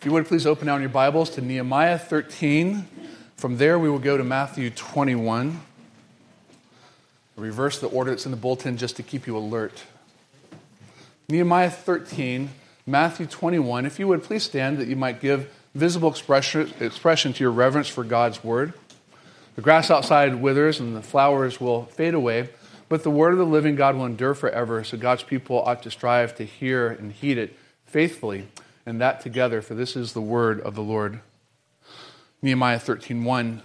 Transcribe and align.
If 0.00 0.06
you 0.06 0.12
would 0.12 0.24
please 0.24 0.46
open 0.46 0.66
down 0.66 0.80
your 0.80 0.88
Bibles 0.88 1.28
to 1.32 1.42
Nehemiah 1.42 1.98
13. 1.98 2.88
From 3.36 3.58
there, 3.58 3.78
we 3.78 3.90
will 3.90 3.98
go 3.98 4.16
to 4.16 4.24
Matthew 4.24 4.70
21. 4.70 5.60
Reverse 7.36 7.78
the 7.80 7.88
order 7.88 8.12
that's 8.12 8.24
in 8.24 8.30
the 8.30 8.38
bulletin 8.38 8.78
just 8.78 8.96
to 8.96 9.02
keep 9.02 9.26
you 9.26 9.36
alert. 9.36 9.82
Nehemiah 11.28 11.68
13, 11.68 12.48
Matthew 12.86 13.26
21. 13.26 13.84
If 13.84 13.98
you 13.98 14.08
would 14.08 14.22
please 14.22 14.42
stand 14.42 14.78
that 14.78 14.88
you 14.88 14.96
might 14.96 15.20
give 15.20 15.52
visible 15.74 16.08
expression, 16.08 16.72
expression 16.80 17.34
to 17.34 17.44
your 17.44 17.52
reverence 17.52 17.88
for 17.88 18.02
God's 18.02 18.42
word. 18.42 18.72
The 19.54 19.60
grass 19.60 19.90
outside 19.90 20.36
withers 20.36 20.80
and 20.80 20.96
the 20.96 21.02
flowers 21.02 21.60
will 21.60 21.84
fade 21.84 22.14
away, 22.14 22.48
but 22.88 23.02
the 23.02 23.10
word 23.10 23.32
of 23.32 23.38
the 23.38 23.44
living 23.44 23.76
God 23.76 23.96
will 23.96 24.06
endure 24.06 24.34
forever. 24.34 24.82
So 24.82 24.96
God's 24.96 25.24
people 25.24 25.60
ought 25.60 25.82
to 25.82 25.90
strive 25.90 26.36
to 26.36 26.44
hear 26.46 26.88
and 26.88 27.12
heed 27.12 27.36
it 27.36 27.54
faithfully 27.84 28.46
and 28.90 29.00
that 29.00 29.20
together, 29.20 29.62
for 29.62 29.74
this 29.74 29.96
is 29.96 30.12
the 30.12 30.20
word 30.20 30.60
of 30.60 30.74
the 30.74 30.82
Lord. 30.82 31.20
Nehemiah 32.42 32.80
13:1. 32.80 33.62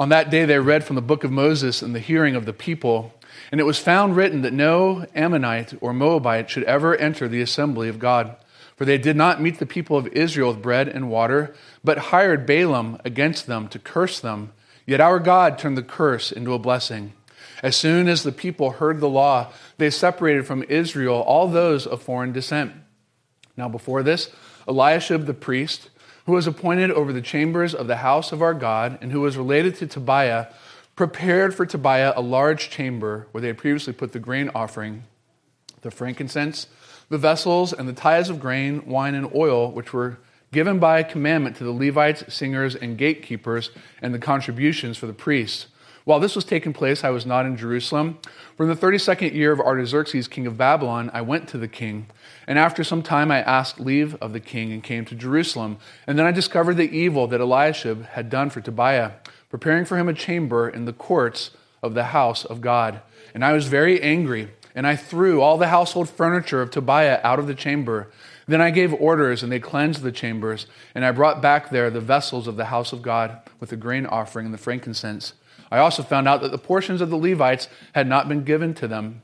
On 0.00 0.08
that 0.08 0.30
day 0.30 0.44
they 0.44 0.58
read 0.58 0.82
from 0.82 0.96
the 0.96 1.02
book 1.02 1.22
of 1.22 1.30
Moses 1.30 1.80
in 1.80 1.92
the 1.92 2.00
hearing 2.00 2.34
of 2.34 2.44
the 2.44 2.52
people, 2.52 3.14
and 3.52 3.60
it 3.60 3.64
was 3.64 3.78
found 3.78 4.16
written 4.16 4.42
that 4.42 4.52
no 4.52 5.06
Ammonite 5.14 5.74
or 5.80 5.94
Moabite 5.94 6.50
should 6.50 6.64
ever 6.64 6.96
enter 6.96 7.28
the 7.28 7.40
assembly 7.40 7.88
of 7.88 8.00
God, 8.00 8.34
for 8.76 8.84
they 8.84 8.98
did 8.98 9.16
not 9.16 9.40
meet 9.40 9.60
the 9.60 9.66
people 9.66 9.96
of 9.96 10.08
Israel 10.08 10.48
with 10.48 10.60
bread 10.60 10.88
and 10.88 11.08
water, 11.08 11.54
but 11.84 12.10
hired 12.10 12.44
Balaam 12.44 12.98
against 13.04 13.46
them 13.46 13.68
to 13.68 13.78
curse 13.78 14.18
them. 14.18 14.50
Yet 14.86 15.00
our 15.00 15.20
God 15.20 15.56
turned 15.56 15.78
the 15.78 15.82
curse 15.82 16.32
into 16.32 16.52
a 16.52 16.58
blessing. 16.58 17.12
As 17.62 17.76
soon 17.76 18.08
as 18.08 18.24
the 18.24 18.32
people 18.32 18.72
heard 18.72 18.98
the 18.98 19.08
law, 19.08 19.52
they 19.78 19.90
separated 19.90 20.46
from 20.46 20.64
Israel 20.64 21.20
all 21.20 21.46
those 21.46 21.86
of 21.86 22.02
foreign 22.02 22.32
descent. 22.32 22.72
Now, 23.56 23.68
before 23.68 24.02
this, 24.02 24.30
Eliashib 24.66 25.26
the 25.26 25.34
priest, 25.34 25.90
who 26.26 26.32
was 26.32 26.46
appointed 26.46 26.90
over 26.90 27.12
the 27.12 27.20
chambers 27.20 27.74
of 27.74 27.86
the 27.86 27.96
house 27.96 28.32
of 28.32 28.42
our 28.42 28.54
God, 28.54 28.98
and 29.00 29.12
who 29.12 29.20
was 29.20 29.36
related 29.36 29.74
to 29.76 29.86
Tobiah, 29.86 30.46
prepared 30.96 31.54
for 31.54 31.66
Tobiah 31.66 32.12
a 32.16 32.22
large 32.22 32.70
chamber 32.70 33.26
where 33.32 33.42
they 33.42 33.48
had 33.48 33.58
previously 33.58 33.92
put 33.92 34.12
the 34.12 34.18
grain 34.18 34.50
offering, 34.54 35.04
the 35.82 35.90
frankincense, 35.90 36.66
the 37.08 37.18
vessels, 37.18 37.72
and 37.72 37.88
the 37.88 37.92
tithes 37.92 38.30
of 38.30 38.40
grain, 38.40 38.86
wine, 38.86 39.14
and 39.14 39.34
oil, 39.34 39.70
which 39.70 39.92
were 39.92 40.18
given 40.52 40.78
by 40.78 41.02
commandment 41.02 41.56
to 41.56 41.64
the 41.64 41.72
Levites, 41.72 42.32
singers, 42.32 42.74
and 42.74 42.96
gatekeepers, 42.96 43.70
and 44.00 44.14
the 44.14 44.18
contributions 44.18 44.96
for 44.96 45.06
the 45.06 45.12
priests. 45.12 45.66
While 46.04 46.20
this 46.20 46.36
was 46.36 46.44
taking 46.44 46.74
place, 46.74 47.02
I 47.02 47.08
was 47.08 47.24
not 47.24 47.46
in 47.46 47.56
Jerusalem. 47.56 48.18
For 48.56 48.64
in 48.64 48.68
the 48.68 48.76
32nd 48.76 49.32
year 49.32 49.52
of 49.52 49.60
Artaxerxes, 49.60 50.28
king 50.28 50.46
of 50.46 50.58
Babylon, 50.58 51.10
I 51.14 51.22
went 51.22 51.48
to 51.48 51.58
the 51.58 51.68
king. 51.68 52.08
And 52.46 52.58
after 52.58 52.84
some 52.84 53.02
time, 53.02 53.30
I 53.30 53.40
asked 53.40 53.80
leave 53.80 54.14
of 54.16 54.34
the 54.34 54.40
king 54.40 54.70
and 54.70 54.82
came 54.82 55.06
to 55.06 55.14
Jerusalem. 55.14 55.78
And 56.06 56.18
then 56.18 56.26
I 56.26 56.30
discovered 56.30 56.74
the 56.74 56.94
evil 56.94 57.26
that 57.28 57.40
Eliashib 57.40 58.04
had 58.04 58.28
done 58.28 58.50
for 58.50 58.60
Tobiah, 58.60 59.12
preparing 59.48 59.86
for 59.86 59.96
him 59.96 60.08
a 60.08 60.14
chamber 60.14 60.68
in 60.68 60.84
the 60.84 60.92
courts 60.92 61.52
of 61.82 61.94
the 61.94 62.04
house 62.04 62.44
of 62.44 62.60
God. 62.60 63.00
And 63.32 63.42
I 63.42 63.52
was 63.52 63.68
very 63.68 64.02
angry, 64.02 64.50
and 64.74 64.86
I 64.86 64.96
threw 64.96 65.40
all 65.40 65.56
the 65.56 65.68
household 65.68 66.10
furniture 66.10 66.60
of 66.60 66.70
Tobiah 66.70 67.20
out 67.24 67.38
of 67.38 67.46
the 67.46 67.54
chamber. 67.54 68.10
Then 68.46 68.60
I 68.60 68.70
gave 68.70 68.92
orders, 68.92 69.42
and 69.42 69.50
they 69.50 69.58
cleansed 69.58 70.02
the 70.02 70.12
chambers, 70.12 70.66
and 70.94 71.02
I 71.02 71.12
brought 71.12 71.40
back 71.40 71.70
there 71.70 71.88
the 71.88 72.00
vessels 72.00 72.46
of 72.46 72.56
the 72.56 72.66
house 72.66 72.92
of 72.92 73.00
God 73.00 73.38
with 73.58 73.70
the 73.70 73.76
grain 73.76 74.04
offering 74.04 74.44
and 74.44 74.54
the 74.54 74.58
frankincense. 74.58 75.32
I 75.74 75.80
also 75.80 76.04
found 76.04 76.28
out 76.28 76.40
that 76.42 76.52
the 76.52 76.58
portions 76.58 77.00
of 77.00 77.10
the 77.10 77.16
Levites 77.16 77.66
had 77.94 78.06
not 78.06 78.28
been 78.28 78.44
given 78.44 78.74
to 78.74 78.86
them, 78.86 79.22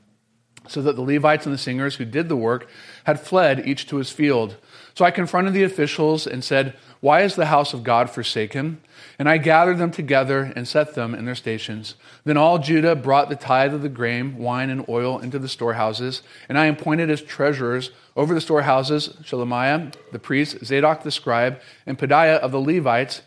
so 0.67 0.81
that 0.81 0.97
the 0.97 1.01
Levites 1.01 1.45
and 1.45 1.53
the 1.53 1.57
singers 1.57 1.95
who 1.95 2.03
did 2.03 2.27
the 2.27 2.35
work 2.35 2.67
had 3.05 3.21
fled 3.21 3.65
each 3.65 3.87
to 3.87 3.95
his 3.95 4.09
field. 4.09 4.57
So 4.93 5.05
I 5.05 5.11
confronted 5.11 5.53
the 5.53 5.63
officials 5.63 6.27
and 6.27 6.43
said, 6.43 6.75
Why 6.99 7.21
is 7.21 7.35
the 7.35 7.45
house 7.45 7.73
of 7.73 7.85
God 7.85 8.09
forsaken? 8.09 8.81
And 9.17 9.29
I 9.29 9.37
gathered 9.37 9.77
them 9.77 9.91
together 9.91 10.51
and 10.53 10.67
set 10.67 10.93
them 10.93 11.15
in 11.15 11.23
their 11.23 11.35
stations. 11.35 11.95
Then 12.25 12.35
all 12.35 12.59
Judah 12.59 12.97
brought 12.97 13.29
the 13.29 13.37
tithe 13.37 13.73
of 13.73 13.81
the 13.81 13.87
grain, 13.87 14.37
wine, 14.37 14.69
and 14.69 14.85
oil 14.89 15.19
into 15.19 15.39
the 15.39 15.47
storehouses, 15.47 16.21
and 16.49 16.57
I 16.57 16.65
appointed 16.65 17.09
as 17.09 17.21
treasurers 17.21 17.91
over 18.17 18.33
the 18.33 18.41
storehouses 18.41 19.15
Shelemiah 19.23 19.93
the 20.11 20.19
priest, 20.19 20.65
Zadok 20.65 21.03
the 21.03 21.11
scribe, 21.11 21.61
and 21.85 21.97
Pedaiah 21.97 22.39
of 22.39 22.51
the 22.51 22.59
Levites 22.59 23.21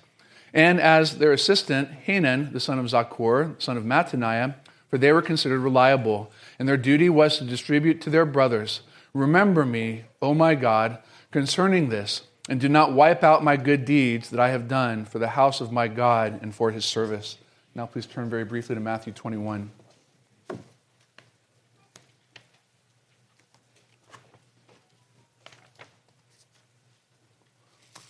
and 0.54 0.80
as 0.80 1.18
their 1.18 1.32
assistant, 1.32 1.90
Hanan, 1.90 2.52
the 2.52 2.60
son 2.60 2.78
of 2.78 2.86
Zaccur, 2.86 3.60
son 3.60 3.76
of 3.76 3.82
Mattaniah, 3.82 4.54
for 4.88 4.96
they 4.96 5.12
were 5.12 5.20
considered 5.20 5.58
reliable, 5.58 6.30
and 6.60 6.68
their 6.68 6.76
duty 6.76 7.08
was 7.08 7.38
to 7.38 7.44
distribute 7.44 8.00
to 8.02 8.10
their 8.10 8.24
brothers. 8.24 8.82
Remember 9.12 9.66
me, 9.66 10.04
O 10.22 10.32
my 10.32 10.54
God, 10.54 10.98
concerning 11.32 11.88
this, 11.88 12.22
and 12.48 12.60
do 12.60 12.68
not 12.68 12.92
wipe 12.92 13.24
out 13.24 13.42
my 13.42 13.56
good 13.56 13.84
deeds 13.84 14.30
that 14.30 14.38
I 14.38 14.50
have 14.50 14.68
done 14.68 15.04
for 15.04 15.18
the 15.18 15.30
house 15.30 15.60
of 15.60 15.72
my 15.72 15.88
God 15.88 16.38
and 16.40 16.54
for 16.54 16.70
his 16.70 16.84
service. 16.84 17.36
Now, 17.74 17.86
please 17.86 18.06
turn 18.06 18.30
very 18.30 18.44
briefly 18.44 18.76
to 18.76 18.80
Matthew 18.80 19.12
21. 19.12 19.72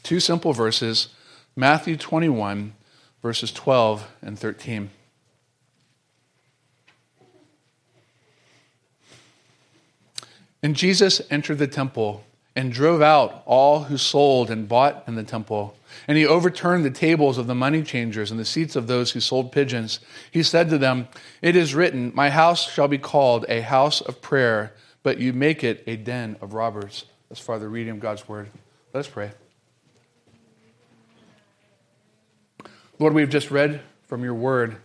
Two 0.03 0.21
simple 0.21 0.53
verses 0.53 1.09
Matthew 1.57 1.97
21, 1.97 2.75
verses 3.23 3.53
12 3.53 4.07
and 4.23 4.39
13. 4.39 4.91
And 10.63 10.75
Jesus 10.75 11.21
entered 11.31 11.59
the 11.59 11.67
temple 11.67 12.25
and 12.57 12.73
drove 12.73 13.03
out 13.03 13.43
all 13.47 13.85
who 13.85 13.99
sold 13.99 14.51
and 14.51 14.69
bought 14.69 15.05
in 15.07 15.15
the 15.15 15.23
temple. 15.23 15.77
And 16.09 16.17
he 16.17 16.27
overturned 16.27 16.85
the 16.85 16.91
tables 16.91 17.39
of 17.39 17.47
the 17.47 17.55
money 17.55 17.83
changers 17.83 18.31
and 18.31 18.41
the 18.41 18.45
seats 18.45 18.75
of 18.75 18.87
those 18.87 19.13
who 19.13 19.21
sold 19.21 19.53
pigeons. 19.53 20.01
He 20.31 20.43
said 20.43 20.71
to 20.71 20.79
them, 20.79 21.09
It 21.43 21.55
is 21.55 21.75
written, 21.75 22.13
My 22.15 22.31
house 22.31 22.71
shall 22.71 22.89
be 22.89 22.99
called 22.99 23.45
a 23.49 23.61
house 23.61 24.01
of 24.01 24.23
prayer, 24.23 24.73
but 25.03 25.19
you 25.19 25.33
make 25.33 25.63
it 25.63 25.85
a 25.87 25.97
den 25.97 26.37
of 26.41 26.55
robbers. 26.55 27.05
That's 27.29 27.41
far 27.41 27.59
the 27.59 27.69
reading 27.69 27.93
of 27.93 28.01
God's 28.01 28.27
word. 28.29 28.49
Let 28.93 29.01
us 29.01 29.09
pray. 29.09 29.33
Lord, 33.01 33.13
we've 33.13 33.29
just 33.29 33.51
read 33.51 33.81
from 34.07 34.23
your 34.23 34.35
word, 34.35 34.77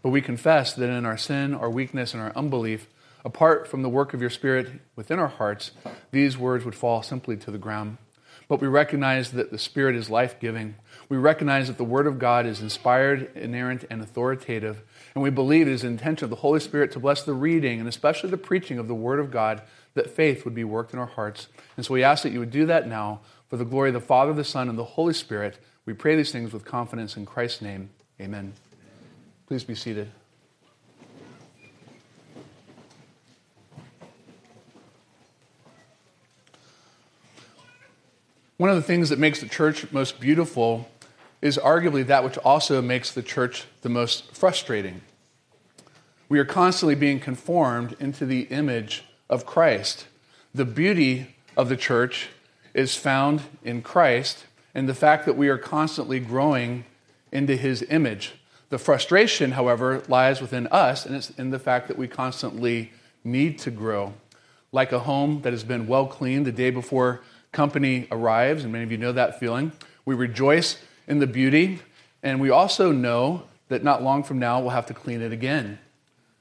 but 0.00 0.10
we 0.10 0.22
confess 0.22 0.72
that 0.74 0.88
in 0.88 1.04
our 1.04 1.16
sin, 1.16 1.52
our 1.52 1.68
weakness, 1.68 2.14
and 2.14 2.22
our 2.22 2.32
unbelief, 2.36 2.86
apart 3.24 3.66
from 3.66 3.82
the 3.82 3.88
work 3.88 4.14
of 4.14 4.20
your 4.20 4.30
Spirit 4.30 4.68
within 4.94 5.18
our 5.18 5.26
hearts, 5.26 5.72
these 6.12 6.38
words 6.38 6.64
would 6.64 6.76
fall 6.76 7.02
simply 7.02 7.36
to 7.38 7.50
the 7.50 7.58
ground. 7.58 7.96
But 8.46 8.60
we 8.60 8.68
recognize 8.68 9.32
that 9.32 9.50
the 9.50 9.58
Spirit 9.58 9.96
is 9.96 10.08
life 10.08 10.38
giving. 10.38 10.76
We 11.08 11.16
recognize 11.16 11.66
that 11.66 11.76
the 11.76 11.82
Word 11.82 12.06
of 12.06 12.20
God 12.20 12.46
is 12.46 12.60
inspired, 12.60 13.32
inerrant, 13.34 13.84
and 13.90 14.00
authoritative. 14.00 14.82
And 15.16 15.24
we 15.24 15.30
believe 15.30 15.66
it 15.66 15.72
is 15.72 15.82
the 15.82 15.88
intention 15.88 16.22
of 16.22 16.30
the 16.30 16.36
Holy 16.36 16.60
Spirit 16.60 16.92
to 16.92 17.00
bless 17.00 17.24
the 17.24 17.34
reading 17.34 17.80
and 17.80 17.88
especially 17.88 18.30
the 18.30 18.36
preaching 18.36 18.78
of 18.78 18.86
the 18.86 18.94
Word 18.94 19.18
of 19.18 19.32
God, 19.32 19.62
that 19.94 20.08
faith 20.08 20.44
would 20.44 20.54
be 20.54 20.62
worked 20.62 20.92
in 20.92 21.00
our 21.00 21.06
hearts. 21.06 21.48
And 21.76 21.84
so 21.84 21.94
we 21.94 22.04
ask 22.04 22.22
that 22.22 22.30
you 22.30 22.38
would 22.38 22.52
do 22.52 22.66
that 22.66 22.86
now 22.86 23.22
for 23.48 23.56
the 23.56 23.64
glory 23.64 23.88
of 23.88 23.94
the 23.94 24.00
Father, 24.00 24.32
the 24.32 24.44
Son, 24.44 24.68
and 24.68 24.78
the 24.78 24.84
Holy 24.84 25.14
Spirit. 25.14 25.58
We 25.86 25.92
pray 25.92 26.16
these 26.16 26.32
things 26.32 26.52
with 26.52 26.64
confidence 26.64 27.16
in 27.16 27.26
Christ's 27.26 27.62
name. 27.62 27.90
Amen. 28.20 28.52
Please 29.46 29.62
be 29.62 29.76
seated. 29.76 30.10
One 38.56 38.68
of 38.68 38.76
the 38.76 38.82
things 38.82 39.10
that 39.10 39.18
makes 39.20 39.40
the 39.40 39.48
church 39.48 39.92
most 39.92 40.18
beautiful 40.18 40.88
is 41.40 41.56
arguably 41.56 42.04
that 42.06 42.24
which 42.24 42.38
also 42.38 42.82
makes 42.82 43.12
the 43.12 43.22
church 43.22 43.64
the 43.82 43.88
most 43.88 44.34
frustrating. 44.34 45.02
We 46.28 46.40
are 46.40 46.44
constantly 46.44 46.96
being 46.96 47.20
conformed 47.20 47.94
into 48.00 48.26
the 48.26 48.42
image 48.44 49.04
of 49.30 49.46
Christ. 49.46 50.08
The 50.52 50.64
beauty 50.64 51.36
of 51.56 51.68
the 51.68 51.76
church 51.76 52.30
is 52.74 52.96
found 52.96 53.42
in 53.62 53.82
Christ, 53.82 54.46
and 54.76 54.86
the 54.86 54.94
fact 54.94 55.24
that 55.24 55.38
we 55.38 55.48
are 55.48 55.56
constantly 55.56 56.20
growing 56.20 56.84
into 57.32 57.56
his 57.56 57.82
image. 57.88 58.34
The 58.68 58.76
frustration, 58.76 59.52
however, 59.52 60.02
lies 60.06 60.42
within 60.42 60.66
us, 60.66 61.06
and 61.06 61.16
it's 61.16 61.30
in 61.30 61.48
the 61.48 61.58
fact 61.58 61.88
that 61.88 61.96
we 61.96 62.06
constantly 62.06 62.92
need 63.24 63.58
to 63.60 63.70
grow. 63.70 64.12
Like 64.72 64.92
a 64.92 64.98
home 64.98 65.40
that 65.42 65.54
has 65.54 65.64
been 65.64 65.86
well 65.86 66.06
cleaned 66.06 66.44
the 66.44 66.52
day 66.52 66.68
before 66.68 67.22
company 67.52 68.06
arrives, 68.10 68.64
and 68.64 68.72
many 68.72 68.84
of 68.84 68.92
you 68.92 68.98
know 68.98 69.12
that 69.12 69.40
feeling. 69.40 69.72
We 70.04 70.14
rejoice 70.14 70.76
in 71.08 71.20
the 71.20 71.26
beauty, 71.26 71.80
and 72.22 72.38
we 72.38 72.50
also 72.50 72.92
know 72.92 73.44
that 73.68 73.82
not 73.82 74.02
long 74.02 74.24
from 74.24 74.38
now 74.38 74.60
we'll 74.60 74.70
have 74.70 74.86
to 74.86 74.94
clean 74.94 75.22
it 75.22 75.32
again. 75.32 75.78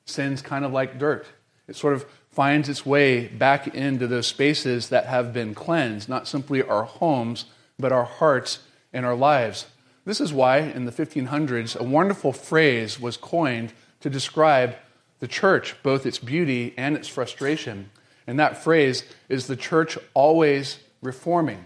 Sin's 0.04 0.42
kind 0.42 0.66
of 0.66 0.74
like 0.74 1.00
dirt. 1.00 1.26
It 1.70 1.78
sort 1.78 1.94
of 1.94 2.06
finds 2.32 2.68
its 2.68 2.86
way 2.86 3.28
back 3.28 3.74
into 3.74 4.08
those 4.08 4.28
spaces 4.28 4.90
that 4.90 5.06
have 5.06 5.32
been 5.32 5.56
cleansed, 5.56 6.10
not 6.10 6.28
simply 6.28 6.62
our 6.62 6.84
homes, 6.84 7.46
but 7.78 7.92
our 7.92 8.06
hearts 8.06 8.60
and 8.94 9.06
our 9.06 9.16
lives. 9.16 9.68
This 10.06 10.22
is 10.22 10.32
why, 10.32 10.60
in 10.60 10.86
the 10.86 10.92
1500s, 10.92 11.76
a 11.76 11.84
wonderful 11.84 12.32
phrase 12.32 13.00
was 13.00 13.18
coined 13.18 13.74
to 14.02 14.10
describe 14.10 14.76
the 15.20 15.28
church, 15.28 15.76
both 15.82 16.06
its 16.06 16.20
beauty 16.20 16.74
and 16.78 16.96
its 16.96 17.08
frustration. 17.08 17.90
And 18.28 18.40
that 18.40 18.64
phrase 18.64 19.04
is 19.30 19.48
the 19.48 19.56
church 19.56 19.98
always 20.14 20.80
reforming. 21.02 21.66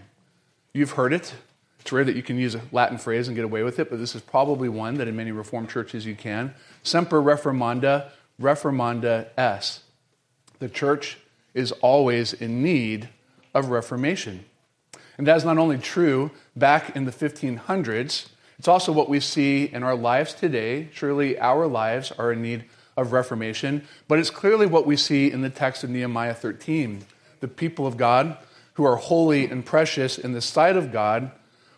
You've 0.72 0.92
heard 0.92 1.12
it, 1.12 1.34
It's 1.80 1.92
rare 1.92 2.04
that 2.04 2.16
you 2.16 2.22
can 2.22 2.38
use 2.38 2.54
a 2.54 2.60
Latin 2.72 2.98
phrase 2.98 3.26
and 3.26 3.34
get 3.34 3.44
away 3.44 3.62
with 3.62 3.78
it, 3.78 3.88
but 3.88 3.98
this 3.98 4.14
is 4.14 4.20
probably 4.20 4.68
one 4.68 4.94
that 4.94 5.08
in 5.08 5.16
many 5.16 5.32
Reformed 5.32 5.70
churches 5.70 6.04
you 6.04 6.14
can. 6.14 6.54
Semper 6.82 7.22
reformanda, 7.22 8.10
reformanda 8.40 9.28
es. 9.36 9.80
The 10.58 10.68
church 10.68 11.18
is 11.54 11.72
always 11.72 12.34
in 12.34 12.62
need 12.62 13.08
of 13.54 13.70
reformation. 13.70 14.44
And 15.20 15.26
that 15.26 15.36
is 15.36 15.44
not 15.44 15.58
only 15.58 15.76
true 15.76 16.30
back 16.56 16.96
in 16.96 17.04
the 17.04 17.12
1500s, 17.12 18.28
it's 18.58 18.68
also 18.68 18.90
what 18.90 19.10
we 19.10 19.20
see 19.20 19.64
in 19.64 19.82
our 19.82 19.94
lives 19.94 20.32
today. 20.32 20.88
Surely 20.94 21.38
our 21.38 21.66
lives 21.66 22.10
are 22.12 22.32
in 22.32 22.40
need 22.40 22.64
of 22.96 23.12
reformation, 23.12 23.86
but 24.08 24.18
it's 24.18 24.30
clearly 24.30 24.64
what 24.64 24.86
we 24.86 24.96
see 24.96 25.30
in 25.30 25.42
the 25.42 25.50
text 25.50 25.84
of 25.84 25.90
Nehemiah 25.90 26.32
13. 26.32 27.04
The 27.40 27.48
people 27.48 27.86
of 27.86 27.98
God, 27.98 28.38
who 28.74 28.86
are 28.86 28.96
holy 28.96 29.44
and 29.44 29.62
precious 29.62 30.16
in 30.16 30.32
the 30.32 30.40
sight 30.40 30.78
of 30.78 30.90
God, 30.90 31.32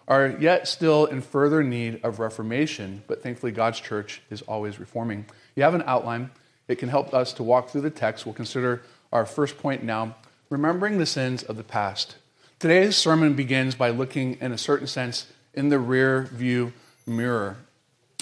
are 0.07 0.37
yet 0.39 0.69
still 0.69 1.07
in 1.07 1.21
further 1.21 1.65
need 1.65 1.99
of 2.05 2.21
reformation, 2.21 3.03
but 3.09 3.25
thankfully 3.25 3.51
God's 3.51 3.81
church 3.81 4.23
is 4.31 4.43
always 4.43 4.79
reforming. 4.79 5.27
You 5.57 5.65
have 5.65 5.75
an 5.75 5.83
outline, 5.85 6.31
it 6.69 6.77
can 6.77 6.91
help 6.91 7.13
us 7.13 7.33
to 7.33 7.43
walk 7.43 7.71
through 7.71 7.81
the 7.81 7.91
text. 7.91 8.25
We'll 8.25 8.37
consider 8.37 8.85
our 9.13 9.27
first 9.27 9.59
point 9.59 9.83
now 9.83 10.15
remembering 10.49 10.99
the 10.99 11.07
sins 11.07 11.43
of 11.43 11.57
the 11.57 11.65
past. 11.65 12.15
Today's 12.63 12.97
sermon 12.97 13.35
begins 13.35 13.75
by 13.75 13.91
looking, 13.91 14.35
in 14.41 14.53
a 14.53 14.57
certain 14.57 14.87
sense, 14.87 15.27
in 15.53 15.69
the 15.69 15.81
rear 15.81 16.29
view 16.33 16.73
mirror, 17.09 17.57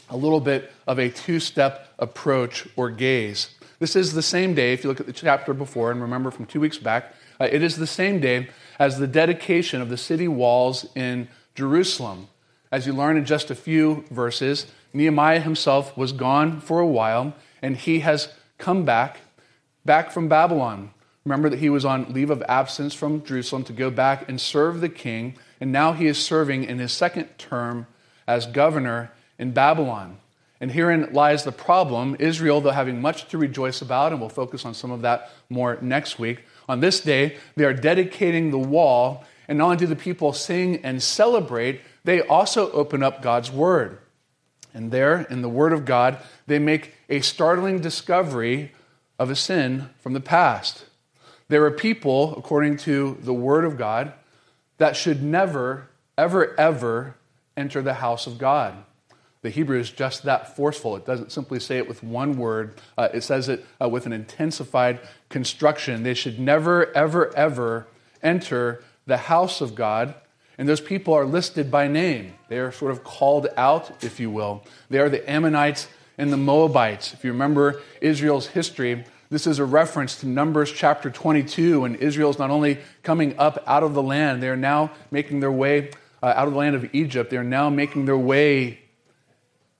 a 0.09 0.17
little 0.17 0.41
bit 0.41 0.73
of 0.87 0.99
a 0.99 1.11
two 1.11 1.39
step 1.41 1.93
approach 1.99 2.67
or 2.75 2.89
gaze. 2.89 3.51
This 3.81 3.95
is 3.95 4.15
the 4.15 4.23
same 4.23 4.55
day, 4.55 4.73
if 4.73 4.83
you 4.83 4.89
look 4.89 4.99
at 4.99 5.05
the 5.05 5.13
chapter 5.13 5.53
before 5.53 5.91
and 5.91 6.01
remember 6.01 6.31
from 6.31 6.47
two 6.47 6.59
weeks 6.59 6.79
back, 6.79 7.13
uh, 7.39 7.49
it 7.53 7.63
is 7.63 7.77
the 7.77 7.87
same 7.87 8.19
day 8.19 8.49
as 8.79 8.97
the 8.97 9.07
dedication 9.07 9.83
of 9.83 9.91
the 9.91 9.99
city 9.99 10.27
walls 10.27 10.87
in 10.97 11.29
Jerusalem. 11.55 12.29
As 12.73 12.87
you 12.87 12.95
learn 12.95 13.19
in 13.19 13.27
just 13.27 13.51
a 13.51 13.55
few 13.55 14.07
verses, 14.11 14.69
Nehemiah 14.95 15.41
himself 15.41 15.95
was 15.99 16.13
gone 16.13 16.63
for 16.63 16.81
a 16.81 16.87
while, 16.87 17.35
and 17.61 17.77
he 17.77 18.01
has 18.01 18.33
come 18.57 18.87
back, 18.87 19.21
back 19.85 20.11
from 20.11 20.29
Babylon. 20.29 20.93
Remember 21.25 21.49
that 21.50 21.58
he 21.58 21.69
was 21.69 21.84
on 21.84 22.12
leave 22.12 22.31
of 22.31 22.43
absence 22.49 22.94
from 22.94 23.22
Jerusalem 23.25 23.64
to 23.64 23.72
go 23.72 23.90
back 23.90 24.28
and 24.28 24.40
serve 24.40 24.81
the 24.81 24.88
king, 24.88 25.37
and 25.61 25.70
now 25.70 25.93
he 25.93 26.06
is 26.06 26.19
serving 26.19 26.64
in 26.64 26.78
his 26.78 26.93
second 26.93 27.28
term 27.38 27.87
as 28.26 28.46
governor 28.46 29.12
in 29.38 29.52
Babylon. 29.52 30.19
And 30.61 30.72
herein 30.72 31.12
lies 31.12 31.44
the 31.44 31.52
problem. 31.52 32.17
Israel, 32.19 32.61
though 32.61 32.70
having 32.70 33.00
much 33.00 33.28
to 33.28 33.38
rejoice 33.38 33.81
about, 33.81 34.12
and 34.12 34.20
we'll 34.20 34.28
focus 34.28 34.64
on 34.64 34.75
some 34.75 34.90
of 34.90 35.02
that 35.02 35.31
more 35.49 35.78
next 35.81 36.19
week, 36.19 36.44
on 36.69 36.81
this 36.81 37.00
day, 37.00 37.37
they 37.56 37.64
are 37.64 37.75
dedicating 37.75 38.50
the 38.50 38.58
wall 38.58 39.25
and 39.49 39.58
not 39.58 39.64
only 39.64 39.76
do 39.78 39.87
the 39.87 39.96
people 39.96 40.32
sing 40.32 40.76
and 40.84 41.02
celebrate, 41.02 41.81
they 42.05 42.20
also 42.20 42.70
open 42.70 43.02
up 43.02 43.20
God's 43.20 43.50
Word. 43.50 43.99
And 44.72 44.93
there, 44.93 45.22
in 45.22 45.43
the 45.43 45.49
Word 45.49 45.72
of 45.72 45.84
God, 45.84 46.19
they 46.46 46.61
make 46.61 46.94
a 47.08 47.20
startling 47.20 47.81
discovery 47.81 48.70
of 49.19 49.28
a 49.28 49.34
sin 49.34 49.90
from 49.99 50.12
the 50.12 50.20
past. 50.20 50.84
There 51.50 51.64
are 51.64 51.73
people, 51.73 52.37
according 52.37 52.76
to 52.79 53.19
the 53.23 53.35
Word 53.35 53.64
of 53.64 53.76
God, 53.76 54.12
that 54.79 54.94
should 54.94 55.20
never, 55.20 55.88
ever, 56.17 56.55
ever 56.56 57.17
enter 57.56 57.82
the 57.82 57.94
house 57.94 58.29
of 58.29 58.38
God. 58.38 58.85
The 59.43 59.50
Hebrew 59.50 59.81
is 59.81 59.91
just 59.91 60.23
that 60.23 60.55
forceful. 60.55 60.94
It 60.94 61.05
doesn't 61.05 61.32
simply 61.32 61.58
say 61.58 61.79
it 61.79 61.88
with 61.88 62.05
one 62.05 62.37
word, 62.37 62.81
uh, 62.97 63.08
it 63.12 63.23
says 63.23 63.49
it 63.49 63.67
uh, 63.82 63.88
with 63.88 64.06
an 64.06 64.12
intensified 64.12 65.00
construction. 65.29 66.05
They 66.05 66.14
should 66.14 66.38
never, 66.38 66.94
ever, 66.97 67.35
ever 67.37 67.88
enter 68.23 68.85
the 69.06 69.17
house 69.17 69.61
of 69.61 69.75
God, 69.75 70.14
and 70.56 70.69
those 70.69 70.81
people 70.81 71.14
are 71.14 71.25
listed 71.25 71.69
by 71.69 71.88
name. 71.88 72.35
They 72.46 72.61
are 72.61 72.70
sort 72.70 72.93
of 72.93 73.03
called 73.03 73.49
out, 73.56 74.05
if 74.05 74.20
you 74.20 74.31
will. 74.31 74.62
They 74.88 75.00
are 75.00 75.08
the 75.08 75.29
Ammonites 75.29 75.88
and 76.17 76.32
the 76.32 76.37
Moabites. 76.37 77.12
If 77.12 77.25
you 77.25 77.32
remember 77.32 77.82
Israel's 78.00 78.46
history, 78.46 79.05
this 79.31 79.47
is 79.47 79.59
a 79.59 79.65
reference 79.65 80.17
to 80.17 80.27
Numbers 80.27 80.71
chapter 80.73 81.11
22, 81.11 81.81
when 81.81 81.94
Israel 81.94 82.31
is 82.31 82.38
not 82.38 82.50
only 82.50 82.79
coming 83.03 83.38
up 83.38 83.62
out 83.67 83.82
of 83.82 83.94
the 83.94 84.03
land, 84.03 84.43
they 84.43 84.49
are 84.49 84.56
now 84.56 84.91
making 85.11 85.41
their 85.41 85.53
way 85.53 85.91
uh, 86.23 86.35
out 86.37 86.47
of 86.47 86.53
the 86.53 86.59
land 86.59 86.77
of 86.77 86.93
Egypt. 86.93 87.31
They 87.31 87.38
are 87.38 87.44
now 87.44 87.71
making 87.71 88.05
their 88.05 88.19
way 88.19 88.81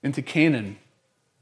into 0.01 0.21
Canaan. 0.21 0.77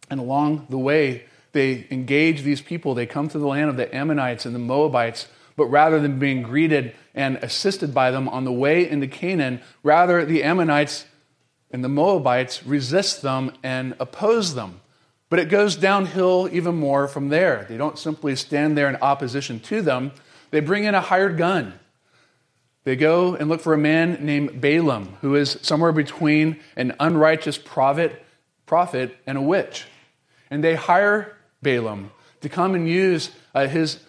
And 0.10 0.20
along 0.20 0.68
the 0.70 0.78
way, 0.78 1.26
they 1.52 1.88
engage 1.90 2.42
these 2.42 2.62
people. 2.62 2.94
They 2.94 3.06
come 3.06 3.30
to 3.30 3.40
the 3.40 3.48
land 3.48 3.70
of 3.70 3.78
the 3.78 3.96
Ammonites 3.96 4.46
and 4.46 4.54
the 4.54 4.60
Moabites 4.60 5.28
but 5.60 5.66
rather 5.66 6.00
than 6.00 6.18
being 6.20 6.42
greeted 6.42 6.96
and 7.14 7.36
assisted 7.42 7.94
by 7.94 8.12
them 8.12 8.30
on 8.30 8.46
the 8.46 8.52
way 8.52 8.90
into 8.90 9.06
Canaan, 9.08 9.60
rather 9.84 10.24
the 10.24 10.42
Ammonites 10.42 11.04
and 11.70 11.84
the 11.84 11.90
Moabites 11.90 12.66
resist 12.66 13.22
them 13.22 13.52
and 13.62 13.94
oppose 14.00 14.56
them. 14.56 14.80
But 15.30 15.40
it 15.40 15.50
goes 15.50 15.76
downhill 15.76 16.50
even 16.52 16.76
more 16.76 17.08
from 17.08 17.30
there. 17.30 17.66
They 17.70 17.78
don't 17.78 18.00
simply 18.00 18.36
stand 18.36 18.78
there 18.78 18.90
in 18.90 18.96
opposition 18.98 19.60
to 19.62 19.82
them, 19.82 20.12
they 20.52 20.60
bring 20.60 20.84
in 20.84 20.96
a 20.96 21.02
hired 21.02 21.38
gun. 21.38 21.80
They 22.84 22.96
go 22.96 23.36
and 23.36 23.50
look 23.50 23.62
for 23.62 23.74
a 23.74 23.78
man 23.78 24.26
named 24.26 24.62
Balaam, 24.62 25.18
who 25.22 25.36
is 25.36 25.60
somewhere 25.62 25.92
between 25.92 26.60
an 26.76 26.96
unrighteous 27.00 27.58
prophet, 27.58 28.26
prophet 28.66 29.16
and 29.28 29.38
a 29.38 29.42
witch. 29.42 29.86
And 30.50 30.64
they 30.64 30.76
hire 30.76 31.38
Balaam 31.62 32.12
to 32.42 32.50
come 32.50 32.74
and 32.74 32.90
use 32.90 33.32
uh, 33.54 33.68
his 33.68 34.00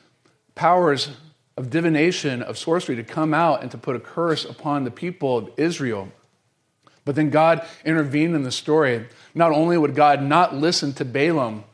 powers 0.54 1.10
of 1.56 1.68
divination, 1.68 2.42
of 2.42 2.56
sorcery, 2.56 2.96
to 2.96 3.04
come 3.04 3.34
out 3.34 3.60
and 3.60 3.70
to 3.70 3.76
put 3.76 3.96
a 3.96 4.00
curse 4.00 4.44
upon 4.44 4.84
the 4.84 4.90
people 4.90 5.36
of 5.36 5.50
Israel. 5.58 6.08
But 7.04 7.14
then 7.14 7.30
God 7.30 7.66
intervened 7.84 8.34
in 8.34 8.42
the 8.42 8.52
story. 8.52 9.06
Not 9.34 9.52
only 9.52 9.78
would 9.78 9.94
God 9.94 10.22
not 10.22 10.54
listen 10.54 10.92
to 10.94 11.04
Balaam, 11.04 11.64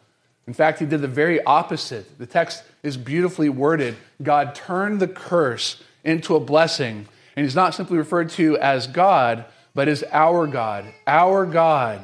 in 0.47 0.55
fact, 0.55 0.79
he 0.79 0.87
did 0.87 1.01
the 1.03 1.09
very 1.09 1.43
opposite. 1.43 2.19
The 2.19 2.27
text 2.27 2.63
is 2.83 2.97
beautifully 2.97 3.49
worded. 3.49 3.97
God 4.23 4.55
turned 4.55 5.01
the 5.01 5.09
curse 5.09 5.83
into 6.05 6.37
a 6.37 6.41
blessing. 6.41 7.09
And 7.35 7.45
he's 7.45 7.57
not 7.57 7.75
simply 7.75 7.99
referred 7.99 8.31
to 8.31 8.57
as 8.59 8.87
God, 8.87 9.45
but 9.75 9.89
as 9.89 10.05
our 10.13 10.47
God. 10.47 10.87
Our 11.07 11.47
God 11.47 12.01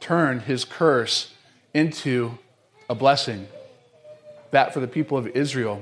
turned 0.00 0.42
his 0.42 0.64
curse 0.64 1.32
into 1.72 2.38
a 2.88 2.94
blessing. 2.94 3.46
That 4.50 4.74
for 4.74 4.80
the 4.80 4.88
people 4.88 5.16
of 5.16 5.28
Israel. 5.28 5.80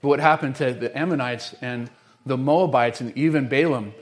But 0.00 0.08
what 0.08 0.20
happened 0.20 0.56
to 0.56 0.72
the 0.72 0.96
Ammonites 0.96 1.54
and 1.60 1.90
the 2.24 2.38
Moabites 2.38 3.02
and 3.02 3.16
even 3.16 3.46
Balaam? 3.46 3.92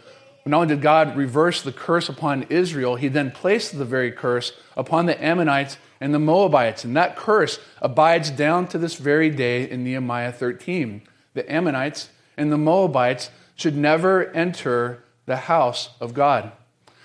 Not 0.46 0.56
only 0.56 0.74
did 0.74 0.82
God 0.82 1.16
reverse 1.16 1.62
the 1.62 1.72
curse 1.72 2.08
upon 2.08 2.44
Israel, 2.44 2.96
he 2.96 3.08
then 3.08 3.30
placed 3.30 3.78
the 3.78 3.84
very 3.84 4.12
curse 4.12 4.52
upon 4.76 5.06
the 5.06 5.22
Ammonites 5.24 5.78
and 6.00 6.12
the 6.12 6.18
Moabites. 6.18 6.84
And 6.84 6.96
that 6.96 7.16
curse 7.16 7.58
abides 7.80 8.30
down 8.30 8.68
to 8.68 8.78
this 8.78 8.96
very 8.96 9.30
day 9.30 9.68
in 9.68 9.84
Nehemiah 9.84 10.32
13. 10.32 11.02
The 11.32 11.50
Ammonites 11.50 12.10
and 12.36 12.52
the 12.52 12.58
Moabites 12.58 13.30
should 13.56 13.76
never 13.76 14.30
enter 14.32 15.02
the 15.24 15.36
house 15.36 15.90
of 16.00 16.12
God. 16.12 16.52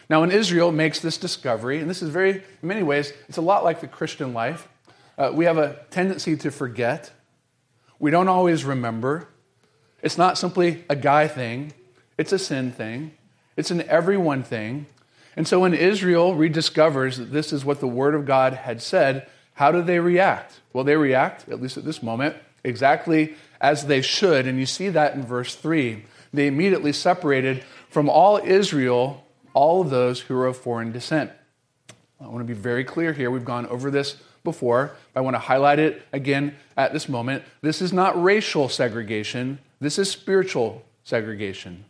Now, 0.09 0.21
when 0.21 0.31
Israel 0.31 0.71
makes 0.71 0.99
this 0.99 1.17
discovery, 1.17 1.79
and 1.79 1.89
this 1.89 2.01
is 2.01 2.09
very, 2.09 2.31
in 2.31 2.67
many 2.67 2.83
ways, 2.83 3.13
it's 3.29 3.37
a 3.37 3.41
lot 3.41 3.63
like 3.63 3.79
the 3.79 3.87
Christian 3.87 4.33
life, 4.33 4.67
uh, 5.17 5.31
we 5.33 5.45
have 5.45 5.57
a 5.57 5.79
tendency 5.91 6.35
to 6.37 6.51
forget 6.51 7.11
we 7.99 8.11
don't 8.11 8.29
always 8.29 8.63
remember. 8.63 9.27
It's 10.01 10.17
not 10.17 10.37
simply 10.37 10.85
a 10.89 10.95
guy 10.95 11.27
thing, 11.27 11.73
it's 12.17 12.31
a 12.31 12.39
sin 12.39 12.71
thing, 12.71 13.11
it's 13.59 13.71
an 13.71 13.81
everyone 13.89 14.41
thing. 14.41 14.85
And 15.35 15.45
so 15.45 15.59
when 15.59 15.73
Israel 15.73 16.33
rediscovers 16.33 17.17
that 17.17 17.33
this 17.33 17.51
is 17.51 17.65
what 17.65 17.81
the 17.81 17.87
Word 17.87 18.15
of 18.15 18.25
God 18.25 18.53
had 18.53 18.81
said, 18.81 19.27
how 19.55 19.73
do 19.73 19.81
they 19.81 19.99
react? 19.99 20.61
Well, 20.71 20.85
they 20.85 20.95
react, 20.95 21.49
at 21.49 21.61
least 21.61 21.77
at 21.77 21.83
this 21.83 22.01
moment, 22.01 22.37
exactly 22.63 23.35
as 23.59 23.87
they 23.87 24.01
should. 24.01 24.47
And 24.47 24.57
you 24.57 24.65
see 24.65 24.87
that 24.87 25.13
in 25.13 25.25
verse 25.25 25.55
3. 25.55 26.05
They 26.33 26.47
immediately 26.47 26.93
separated 26.93 27.65
from 27.89 28.09
all 28.09 28.37
Israel 28.37 29.25
all 29.53 29.81
of 29.81 29.89
those 29.89 30.21
who 30.21 30.37
are 30.37 30.47
of 30.47 30.55
foreign 30.55 30.93
descent. 30.93 31.29
I 32.21 32.27
want 32.27 32.39
to 32.39 32.45
be 32.45 32.53
very 32.53 32.85
clear 32.85 33.11
here. 33.11 33.29
We've 33.29 33.43
gone 33.43 33.65
over 33.65 33.91
this 33.91 34.15
before. 34.45 34.95
I 35.13 35.19
want 35.19 35.35
to 35.35 35.39
highlight 35.39 35.79
it 35.79 36.01
again 36.13 36.55
at 36.77 36.93
this 36.93 37.09
moment. 37.09 37.43
This 37.61 37.81
is 37.81 37.91
not 37.91 38.21
racial 38.21 38.69
segregation, 38.69 39.59
this 39.81 39.99
is 39.99 40.09
spiritual 40.09 40.85
segregation. 41.03 41.83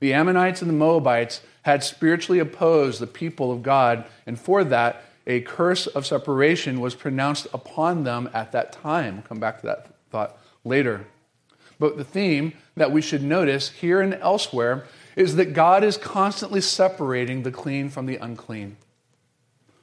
The 0.00 0.12
Ammonites 0.12 0.60
and 0.60 0.68
the 0.68 0.74
Moabites 0.74 1.40
had 1.62 1.82
spiritually 1.82 2.38
opposed 2.38 3.00
the 3.00 3.06
people 3.06 3.50
of 3.50 3.62
God, 3.62 4.04
and 4.26 4.38
for 4.38 4.64
that, 4.64 5.02
a 5.26 5.40
curse 5.40 5.86
of 5.86 6.04
separation 6.04 6.80
was 6.80 6.94
pronounced 6.94 7.46
upon 7.54 8.04
them 8.04 8.28
at 8.34 8.52
that 8.52 8.72
time. 8.72 9.14
We'll 9.14 9.22
come 9.22 9.40
back 9.40 9.60
to 9.60 9.66
that 9.66 9.88
thought 10.10 10.38
later. 10.64 11.06
But 11.78 11.96
the 11.96 12.04
theme 12.04 12.52
that 12.76 12.92
we 12.92 13.00
should 13.00 13.22
notice 13.22 13.70
here 13.70 14.00
and 14.00 14.14
elsewhere 14.14 14.86
is 15.16 15.36
that 15.36 15.54
God 15.54 15.82
is 15.82 15.96
constantly 15.96 16.60
separating 16.60 17.42
the 17.42 17.50
clean 17.50 17.88
from 17.88 18.06
the 18.06 18.16
unclean, 18.16 18.76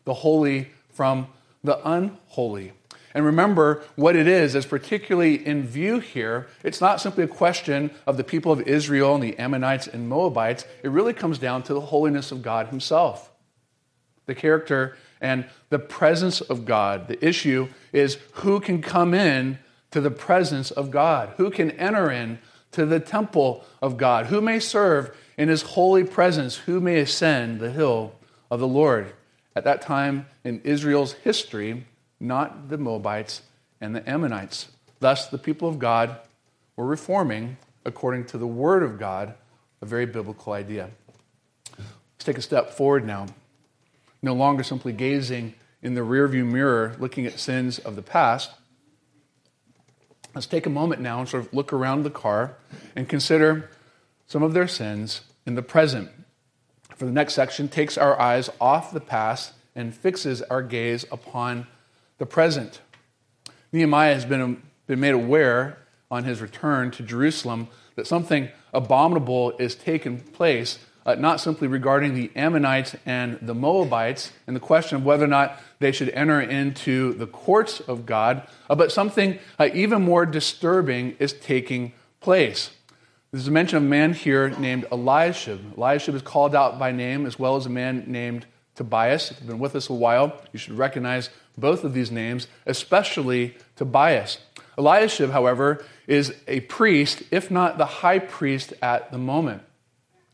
the 0.05 0.13
holy 0.13 0.69
from 0.91 1.27
the 1.63 1.79
unholy. 1.87 2.73
And 3.13 3.25
remember 3.25 3.83
what 3.95 4.15
it 4.15 4.27
is, 4.27 4.55
as 4.55 4.65
particularly 4.65 5.45
in 5.45 5.63
view 5.63 5.99
here, 5.99 6.47
it's 6.63 6.81
not 6.81 7.01
simply 7.01 7.23
a 7.23 7.27
question 7.27 7.91
of 8.07 8.17
the 8.17 8.23
people 8.23 8.51
of 8.51 8.61
Israel 8.61 9.15
and 9.15 9.23
the 9.23 9.37
Ammonites 9.37 9.87
and 9.87 10.07
Moabites. 10.07 10.65
It 10.83 10.89
really 10.89 11.13
comes 11.13 11.37
down 11.37 11.63
to 11.63 11.73
the 11.73 11.81
holiness 11.81 12.31
of 12.31 12.41
God 12.41 12.67
Himself, 12.67 13.31
the 14.25 14.35
character 14.35 14.97
and 15.19 15.45
the 15.69 15.79
presence 15.79 16.41
of 16.41 16.65
God. 16.65 17.07
The 17.07 17.23
issue 17.25 17.67
is 17.91 18.17
who 18.33 18.59
can 18.59 18.81
come 18.81 19.13
in 19.13 19.59
to 19.91 20.01
the 20.01 20.11
presence 20.11 20.71
of 20.71 20.89
God, 20.89 21.33
who 21.37 21.51
can 21.51 21.71
enter 21.71 22.09
in 22.09 22.39
to 22.71 22.85
the 22.85 22.99
temple 22.99 23.65
of 23.81 23.97
God, 23.97 24.27
who 24.27 24.41
may 24.41 24.59
serve 24.59 25.15
in 25.37 25.49
His 25.49 25.61
holy 25.61 26.03
presence, 26.05 26.55
who 26.55 26.79
may 26.79 26.99
ascend 26.99 27.59
the 27.59 27.71
hill 27.71 28.13
of 28.49 28.59
the 28.59 28.67
Lord. 28.67 29.13
At 29.55 29.65
that 29.65 29.81
time 29.81 30.27
in 30.45 30.61
Israel's 30.61 31.13
history, 31.13 31.85
not 32.21 32.69
the 32.69 32.77
Moabites 32.77 33.41
and 33.81 33.95
the 33.95 34.07
Ammonites. 34.09 34.69
Thus, 34.99 35.27
the 35.27 35.37
people 35.37 35.67
of 35.67 35.79
God 35.79 36.17
were 36.75 36.85
reforming 36.85 37.57
according 37.83 38.25
to 38.25 38.37
the 38.37 38.47
Word 38.47 38.83
of 38.83 38.99
God, 38.99 39.33
a 39.81 39.85
very 39.85 40.05
biblical 40.05 40.53
idea. 40.53 40.91
Let's 41.77 42.25
take 42.25 42.37
a 42.37 42.41
step 42.41 42.71
forward 42.71 43.05
now. 43.05 43.25
No 44.21 44.33
longer 44.33 44.63
simply 44.63 44.93
gazing 44.93 45.55
in 45.81 45.95
the 45.95 46.01
rearview 46.01 46.45
mirror, 46.45 46.95
looking 46.99 47.25
at 47.25 47.39
sins 47.39 47.79
of 47.79 47.95
the 47.95 48.03
past. 48.03 48.51
Let's 50.35 50.45
take 50.45 50.67
a 50.67 50.69
moment 50.69 51.01
now 51.01 51.19
and 51.19 51.27
sort 51.27 51.45
of 51.45 51.53
look 51.53 51.73
around 51.73 52.03
the 52.03 52.11
car 52.11 52.55
and 52.95 53.09
consider 53.09 53.71
some 54.27 54.43
of 54.43 54.53
their 54.53 54.67
sins 54.67 55.21
in 55.47 55.55
the 55.55 55.63
present. 55.63 56.09
For 56.95 57.05
the 57.05 57.11
next 57.11 57.33
section, 57.33 57.67
takes 57.67 57.97
our 57.97 58.19
eyes 58.19 58.51
off 58.61 58.93
the 58.93 59.01
past 59.01 59.53
and 59.75 59.95
fixes 59.95 60.43
our 60.43 60.61
gaze 60.61 61.03
upon 61.11 61.65
the 62.21 62.25
present. 62.27 62.81
Nehemiah 63.71 64.13
has 64.13 64.25
been, 64.25 64.61
been 64.85 64.99
made 64.99 65.15
aware 65.15 65.79
on 66.11 66.23
his 66.23 66.39
return 66.39 66.91
to 66.91 67.01
Jerusalem 67.01 67.67
that 67.95 68.05
something 68.05 68.49
abominable 68.75 69.57
is 69.57 69.73
taking 69.73 70.19
place, 70.19 70.77
uh, 71.03 71.15
not 71.15 71.41
simply 71.41 71.67
regarding 71.67 72.13
the 72.13 72.29
Ammonites 72.35 72.95
and 73.07 73.39
the 73.41 73.55
Moabites 73.55 74.33
and 74.45 74.55
the 74.55 74.59
question 74.59 74.97
of 74.97 75.03
whether 75.03 75.25
or 75.25 75.29
not 75.29 75.59
they 75.79 75.91
should 75.91 76.09
enter 76.09 76.39
into 76.39 77.13
the 77.13 77.25
courts 77.25 77.79
of 77.79 78.05
God, 78.05 78.47
uh, 78.69 78.75
but 78.75 78.91
something 78.91 79.39
uh, 79.57 79.69
even 79.73 80.03
more 80.03 80.27
disturbing 80.27 81.15
is 81.17 81.33
taking 81.33 81.91
place. 82.19 82.69
There's 83.31 83.47
a 83.47 83.51
mention 83.51 83.77
of 83.77 83.83
a 83.83 83.87
man 83.87 84.13
here 84.13 84.49
named 84.49 84.85
Eliashib. 84.91 85.75
Eliashib 85.75 86.13
is 86.13 86.21
called 86.21 86.53
out 86.53 86.77
by 86.77 86.91
name, 86.91 87.25
as 87.25 87.39
well 87.39 87.55
as 87.55 87.65
a 87.65 87.69
man 87.69 88.03
named 88.05 88.45
Tobias. 88.75 89.31
If 89.31 89.39
you've 89.39 89.47
been 89.47 89.59
with 89.59 89.75
us 89.75 89.89
a 89.89 89.93
while, 89.93 90.39
you 90.53 90.59
should 90.59 90.77
recognize 90.77 91.31
both 91.57 91.83
of 91.83 91.93
these 91.93 92.11
names, 92.11 92.47
especially 92.65 93.55
Tobias. 93.75 94.39
Eliashib, 94.77 95.31
however, 95.31 95.83
is 96.07 96.33
a 96.47 96.61
priest, 96.61 97.23
if 97.31 97.51
not 97.51 97.77
the 97.77 97.85
high 97.85 98.19
priest 98.19 98.73
at 98.81 99.11
the 99.11 99.17
moment. 99.17 99.63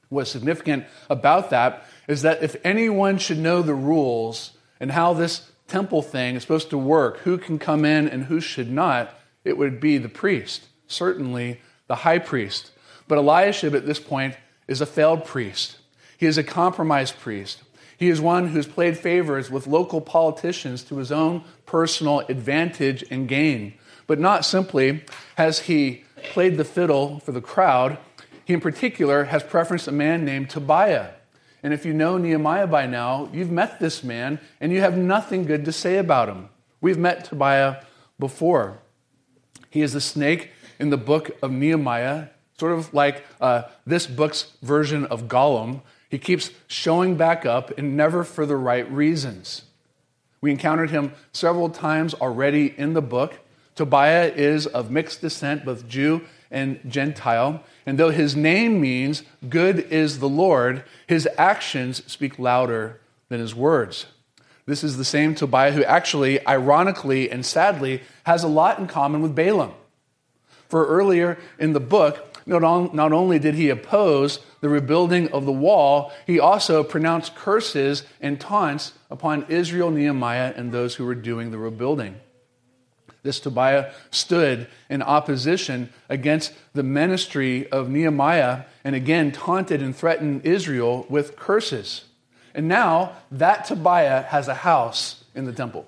What's 0.10 0.32
significant 0.32 0.86
about 1.10 1.50
that 1.50 1.86
is 2.08 2.22
that 2.22 2.42
if 2.42 2.56
anyone 2.64 3.18
should 3.18 3.40
know 3.40 3.62
the 3.62 3.74
rules 3.74 4.52
and 4.80 4.92
how 4.92 5.14
this 5.14 5.52
temple 5.68 6.02
thing 6.02 6.36
is 6.36 6.44
supposed 6.44 6.70
to 6.70 6.78
work, 6.78 7.20
who 7.20 7.38
can 7.38 7.60
come 7.60 7.84
in 7.84 8.08
and 8.08 8.26
who 8.26 8.40
should 8.40 8.72
not, 8.72 9.14
it 9.44 9.58
would 9.58 9.80
be 9.80 9.98
the 9.98 10.10
priest, 10.10 10.66
certainly 10.88 11.60
the 11.88 11.96
high 11.96 12.20
priest. 12.20 12.72
But 13.08 13.18
Eliashib 13.18 13.76
at 13.76 13.86
this 13.86 14.00
point 14.00 14.36
is 14.68 14.82
a 14.82 14.86
failed 14.86 15.26
priest. 15.26 15.78
He 16.18 16.26
is 16.26 16.38
a 16.38 16.44
compromised 16.44 17.20
priest. 17.20 17.62
He 17.98 18.10
is 18.10 18.22
one 18.22 18.50
who's 18.50 18.68
played 18.68 18.98
favors 18.98 19.50
with 19.50 19.68
local 19.68 20.02
politicians 20.02 20.84
to 20.84 20.98
his 20.98 21.12
own 21.12 21.44
personal 21.66 22.20
advantage 22.22 23.04
and 23.10 23.28
gain. 23.28 23.74
But 24.06 24.20
not 24.20 24.46
simply 24.46 25.04
has 25.36 25.62
he 25.62 26.04
played 26.32 26.58
the 26.58 26.64
fiddle 26.64 27.20
for 27.20 27.32
the 27.32 27.42
crowd, 27.42 27.98
he 28.46 28.54
in 28.54 28.62
particular 28.62 29.26
has 29.26 29.44
preferenced 29.44 29.88
a 29.88 29.92
man 29.92 30.24
named 30.24 30.50
Tobiah. 30.50 31.10
And 31.64 31.74
if 31.74 31.86
you 31.86 31.94
know 31.94 32.18
Nehemiah 32.18 32.68
by 32.68 32.86
now, 32.86 33.30
you've 33.34 33.52
met 33.52 33.80
this 33.80 34.04
man 34.04 34.40
and 34.62 34.72
you 34.72 34.80
have 34.80 34.96
nothing 34.96 35.46
good 35.46 35.66
to 35.66 35.72
say 35.72 35.98
about 35.98 36.30
him. 36.30 36.50
We've 36.80 36.98
met 36.98 37.26
Tobiah 37.26 37.84
before. 38.20 38.80
He 39.70 39.82
is 39.82 39.94
the 39.94 40.02
snake 40.02 40.52
in 40.80 40.92
the 40.92 40.98
book 40.98 41.32
of 41.42 41.52
Nehemiah, 41.52 42.28
sort 42.60 42.74
of 42.74 42.94
like 42.94 43.26
uh, 43.42 43.64
this 43.86 44.08
book's 44.08 44.54
version 44.62 45.06
of 45.08 45.24
Gollum. 45.24 45.82
He 46.10 46.18
keeps 46.18 46.52
showing 46.68 47.16
back 47.16 47.46
up 47.46 47.78
and 47.78 47.98
never 47.98 48.24
for 48.24 48.46
the 48.46 48.56
right 48.56 48.90
reasons. 48.92 49.64
We 50.40 50.52
encountered 50.52 50.92
him 50.92 51.14
several 51.34 51.70
times 51.70 52.14
already 52.14 52.74
in 52.78 52.94
the 52.94 53.02
book. 53.02 53.40
Tobiah 53.76 54.32
is 54.36 54.66
of 54.68 54.92
mixed 54.92 55.22
descent, 55.22 55.66
both 55.66 55.88
Jew 55.88 56.22
and 56.50 56.80
Gentile. 56.88 57.64
And 57.86 57.98
though 57.98 58.10
his 58.10 58.36
name 58.36 58.80
means 58.80 59.24
good 59.50 59.80
is 59.92 60.20
the 60.20 60.30
Lord, 60.30 60.84
his 61.08 61.28
actions 61.38 62.04
speak 62.12 62.40
louder 62.40 63.00
than 63.30 63.40
his 63.40 63.54
words. 63.54 64.06
This 64.66 64.84
is 64.84 64.98
the 64.98 65.06
same 65.06 65.34
Tobiah 65.34 65.72
who 65.72 65.84
actually, 65.84 66.46
ironically 66.46 67.32
and 67.32 67.46
sadly, 67.46 68.02
has 68.26 68.44
a 68.44 68.50
lot 68.50 68.80
in 68.80 68.88
common 68.88 69.22
with 69.22 69.36
Balaam. 69.36 69.74
For 70.68 70.86
earlier 70.86 71.38
in 71.60 71.74
the 71.74 71.80
book, 71.80 72.42
not, 72.46 72.64
on, 72.64 72.92
not 72.94 73.12
only 73.12 73.40
did 73.40 73.56
he 73.56 73.70
oppose 73.70 74.40
the 74.62 74.70
rebuilding 74.70 75.30
of 75.32 75.46
the 75.46 75.52
wall, 75.52 76.12
he 76.26 76.40
also 76.40 76.84
pronounced 76.84 77.36
curses 77.36 78.04
and 78.22 78.40
taunts 78.40 78.94
upon 79.10 79.46
Israel, 79.50 79.92
Nehemiah, 79.92 80.54
and 80.56 80.72
those 80.72 80.96
who 80.96 81.06
were 81.06 81.16
doing 81.16 81.52
the 81.52 81.58
rebuilding. 81.58 82.16
This 83.24 83.42
Tobiah 83.42 83.92
stood 84.10 84.68
in 84.90 85.02
opposition 85.02 85.92
against 86.08 86.54
the 86.74 86.84
ministry 86.84 87.70
of 87.72 87.90
Nehemiah 87.90 88.64
and 88.86 88.96
again 88.96 89.34
taunted 89.34 89.82
and 89.82 89.94
threatened 89.94 90.46
Israel 90.46 91.06
with 91.10 91.36
curses. 91.36 92.06
And 92.56 92.70
now 92.70 93.18
that 93.30 93.66
Tobiah 93.66 94.22
has 94.22 94.48
a 94.48 94.54
house 94.54 95.26
in 95.36 95.44
the 95.44 95.52
temple. 95.52 95.86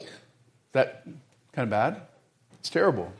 Is 0.00 0.08
that 0.72 1.04
kind 1.52 1.64
of 1.64 1.70
bad? 1.70 2.02
It's 2.58 2.70
terrible. 2.70 3.12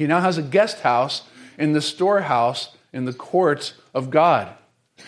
He 0.00 0.06
now 0.06 0.22
has 0.22 0.38
a 0.38 0.42
guest 0.42 0.80
house 0.80 1.24
in 1.58 1.74
the 1.74 1.82
storehouse 1.82 2.74
in 2.90 3.04
the 3.04 3.12
courts 3.12 3.74
of 3.92 4.08
God. 4.08 4.48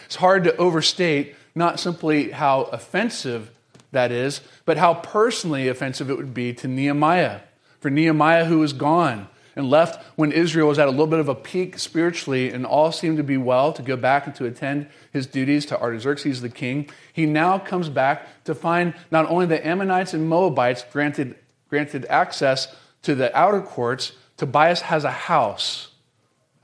It's 0.05 0.17
hard 0.17 0.45
to 0.45 0.55
overstate 0.59 1.35
not 1.55 1.81
simply 1.81 2.33
how 2.33 2.65
offensive 2.65 3.51
that 3.93 4.13
is, 4.13 4.43
but 4.67 4.77
how 4.77 4.93
personally 4.93 5.67
offensive 5.69 6.11
it 6.11 6.19
would 6.19 6.35
be 6.35 6.53
to 6.53 6.69
Nehemiah. 6.69 7.41
For 7.81 7.89
Nehemiah, 7.89 8.45
who 8.45 8.59
was 8.59 8.75
gone 8.75 9.29
and 9.57 9.71
left 9.71 10.05
when 10.17 10.31
Israel 10.31 10.69
was 10.69 10.79
at 10.79 10.89
a 10.89 10.91
little 10.91 11.07
bit 11.07 11.21
of 11.21 11.29
a 11.31 11.35
peak 11.35 11.79
spiritually 11.79 12.51
and 12.51 12.67
all 12.67 12.93
seemed 12.93 13.17
to 13.17 13.25
be 13.25 13.39
well, 13.39 13.73
to 13.73 13.81
go 13.81 13.97
back 13.97 14.27
and 14.27 14.35
to 14.35 14.45
attend 14.45 14.89
his 15.11 15.27
duties 15.27 15.65
to 15.65 15.81
Artaxerxes 15.81 16.43
the 16.43 16.51
king, 16.51 16.91
he 17.15 17.25
now 17.25 17.59
comes 17.59 17.89
back 17.89 18.45
to 18.45 18.55
find 18.55 18.93
not 19.11 19.27
only 19.31 19.47
the 19.47 19.67
Ammonites 19.67 20.13
and 20.13 20.29
Moabites 20.29 20.85
granted, 20.93 21.37
granted 21.71 22.05
access 22.11 22.77
to 23.01 23.15
the 23.15 23.35
outer 23.35 23.63
courts, 23.63 24.13
Tobias 24.43 24.81
has 24.81 25.05
a 25.05 25.11
house 25.13 25.93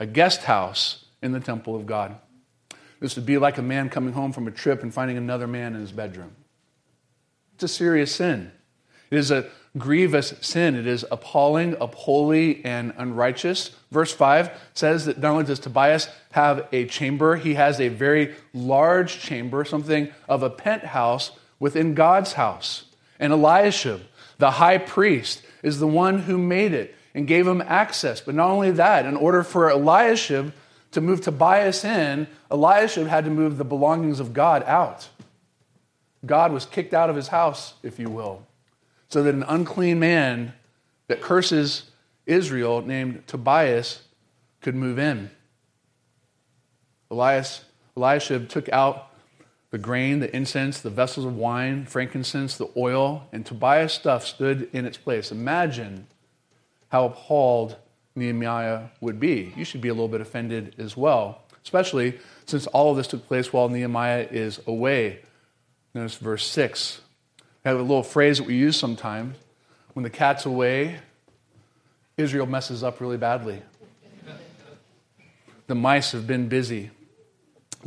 a 0.01 0.07
guest 0.07 0.43
house 0.45 1.05
in 1.23 1.31
the 1.31 1.39
temple 1.39 1.77
of 1.77 1.87
God. 1.87 2.17
This 2.99 3.15
would 3.17 3.27
be 3.27 3.39
like 3.39 3.59
a 3.59 3.63
man 3.63 3.89
coming 3.89 4.13
home 4.13 4.33
from 4.33 4.49
a 4.49 4.51
trip 4.51 4.83
and 4.83 4.93
finding 4.93 5.17
another 5.17 5.47
man 5.47 5.75
in 5.75 5.81
his 5.81 5.93
bedroom. 5.93 6.33
It's 7.55 7.63
a 7.65 7.69
serious 7.69 8.15
sin. 8.15 8.51
It 9.13 9.19
is 9.19 9.31
a 9.31 9.49
grievous 9.77 10.35
sin. 10.41 10.75
It 10.75 10.87
is 10.87 11.07
appalling, 11.11 11.75
unholy, 11.81 12.65
and 12.65 12.93
unrighteous. 12.97 13.71
Verse 13.93 14.13
5 14.13 14.51
says 14.75 15.05
that 15.05 15.19
not 15.19 15.33
only 15.33 15.45
does 15.45 15.61
Tobias 15.61 16.09
have 16.33 16.67
a 16.73 16.87
chamber, 16.87 17.37
he 17.37 17.55
has 17.55 17.81
a 17.81 17.89
very 17.89 18.35
large 18.53 19.21
chamber, 19.21 19.65
something 19.65 20.09
of 20.29 20.43
a 20.43 20.51
penthouse 20.51 21.31
within 21.61 21.95
God's 21.95 22.33
house. 22.33 22.87
And 23.21 23.33
Eliashib, 23.33 24.01
the 24.39 24.53
high 24.53 24.79
priest, 24.79 25.43
is 25.63 25.79
the 25.79 25.89
one 25.89 26.21
who 26.21 26.39
made 26.39 26.73
it 26.73 26.95
and 27.15 27.27
gave 27.27 27.47
him 27.47 27.62
access. 27.62 28.21
But 28.21 28.35
not 28.35 28.50
only 28.50 28.71
that, 28.73 29.07
in 29.07 29.17
order 29.17 29.43
for 29.43 29.69
Eliashib 29.69 30.53
to 30.93 31.00
move 31.00 31.21
Tobias 31.21 31.85
in, 31.85 32.27
Eliashib 32.50 33.07
had 33.07 33.25
to 33.25 33.31
move 33.31 33.59
the 33.59 33.65
belongings 33.65 34.21
of 34.21 34.33
God 34.33 34.62
out. 34.65 35.09
God 36.25 36.53
was 36.53 36.67
kicked 36.67 36.95
out 36.95 37.11
of 37.11 37.17
his 37.17 37.29
house, 37.29 37.75
if 37.83 37.99
you 37.99 38.09
will, 38.09 38.47
so 39.09 39.23
that 39.23 39.35
an 39.35 39.45
unclean 39.45 39.99
man 39.99 40.53
that 41.07 41.21
curses 41.21 41.91
Israel 42.27 42.83
named 42.83 43.23
Tobias 43.27 44.03
could 44.61 44.75
move 44.75 44.99
in. 44.99 45.31
Elias, 47.11 47.65
Eliashib 47.97 48.49
took 48.49 48.69
out 48.71 49.11
the 49.71 49.79
grain, 49.79 50.21
the 50.21 50.35
incense, 50.35 50.81
the 50.81 50.91
vessels 50.91 51.27
of 51.27 51.37
wine, 51.37 51.85
frankincense, 51.85 52.57
the 52.57 52.69
oil, 52.77 53.27
and 53.33 53.45
Tobias' 53.45 53.93
stuff 53.93 54.27
stood 54.27 54.69
in 54.73 54.85
its 54.85 54.97
place. 54.97 55.31
Imagine 55.31 56.07
how 56.88 57.07
appalled 57.07 57.76
Nehemiah 58.14 58.85
would 59.00 59.21
be. 59.21 59.52
You 59.57 59.64
should 59.64 59.80
be 59.80 59.88
a 59.88 59.95
little 59.95 60.09
bit 60.09 60.21
offended 60.21 60.75
as 60.78 60.97
well, 60.97 61.42
especially 61.62 62.18
since 62.47 62.66
all 62.68 62.90
of 62.90 62.97
this 62.97 63.07
took 63.07 63.26
place 63.26 63.52
while 63.52 63.68
Nehemiah 63.68 64.26
is 64.30 64.61
away. 64.66 65.21
Notice 65.95 66.16
verse 66.16 66.47
6. 66.47 67.00
I 67.64 67.68
have 67.68 67.78
a 67.78 67.83
little 67.83 68.02
phrase 68.02 68.38
that 68.38 68.47
we 68.47 68.54
use 68.54 68.76
sometimes 68.76 69.37
when 69.92 70.02
the 70.02 70.11
cat's 70.11 70.47
away, 70.47 70.99
Israel 72.16 72.47
messes 72.47 72.85
up 72.85 73.00
really 73.00 73.16
badly. 73.16 73.62
The 75.66 75.75
mice 75.75 76.12
have 76.12 76.26
been 76.26 76.49
busy 76.49 76.90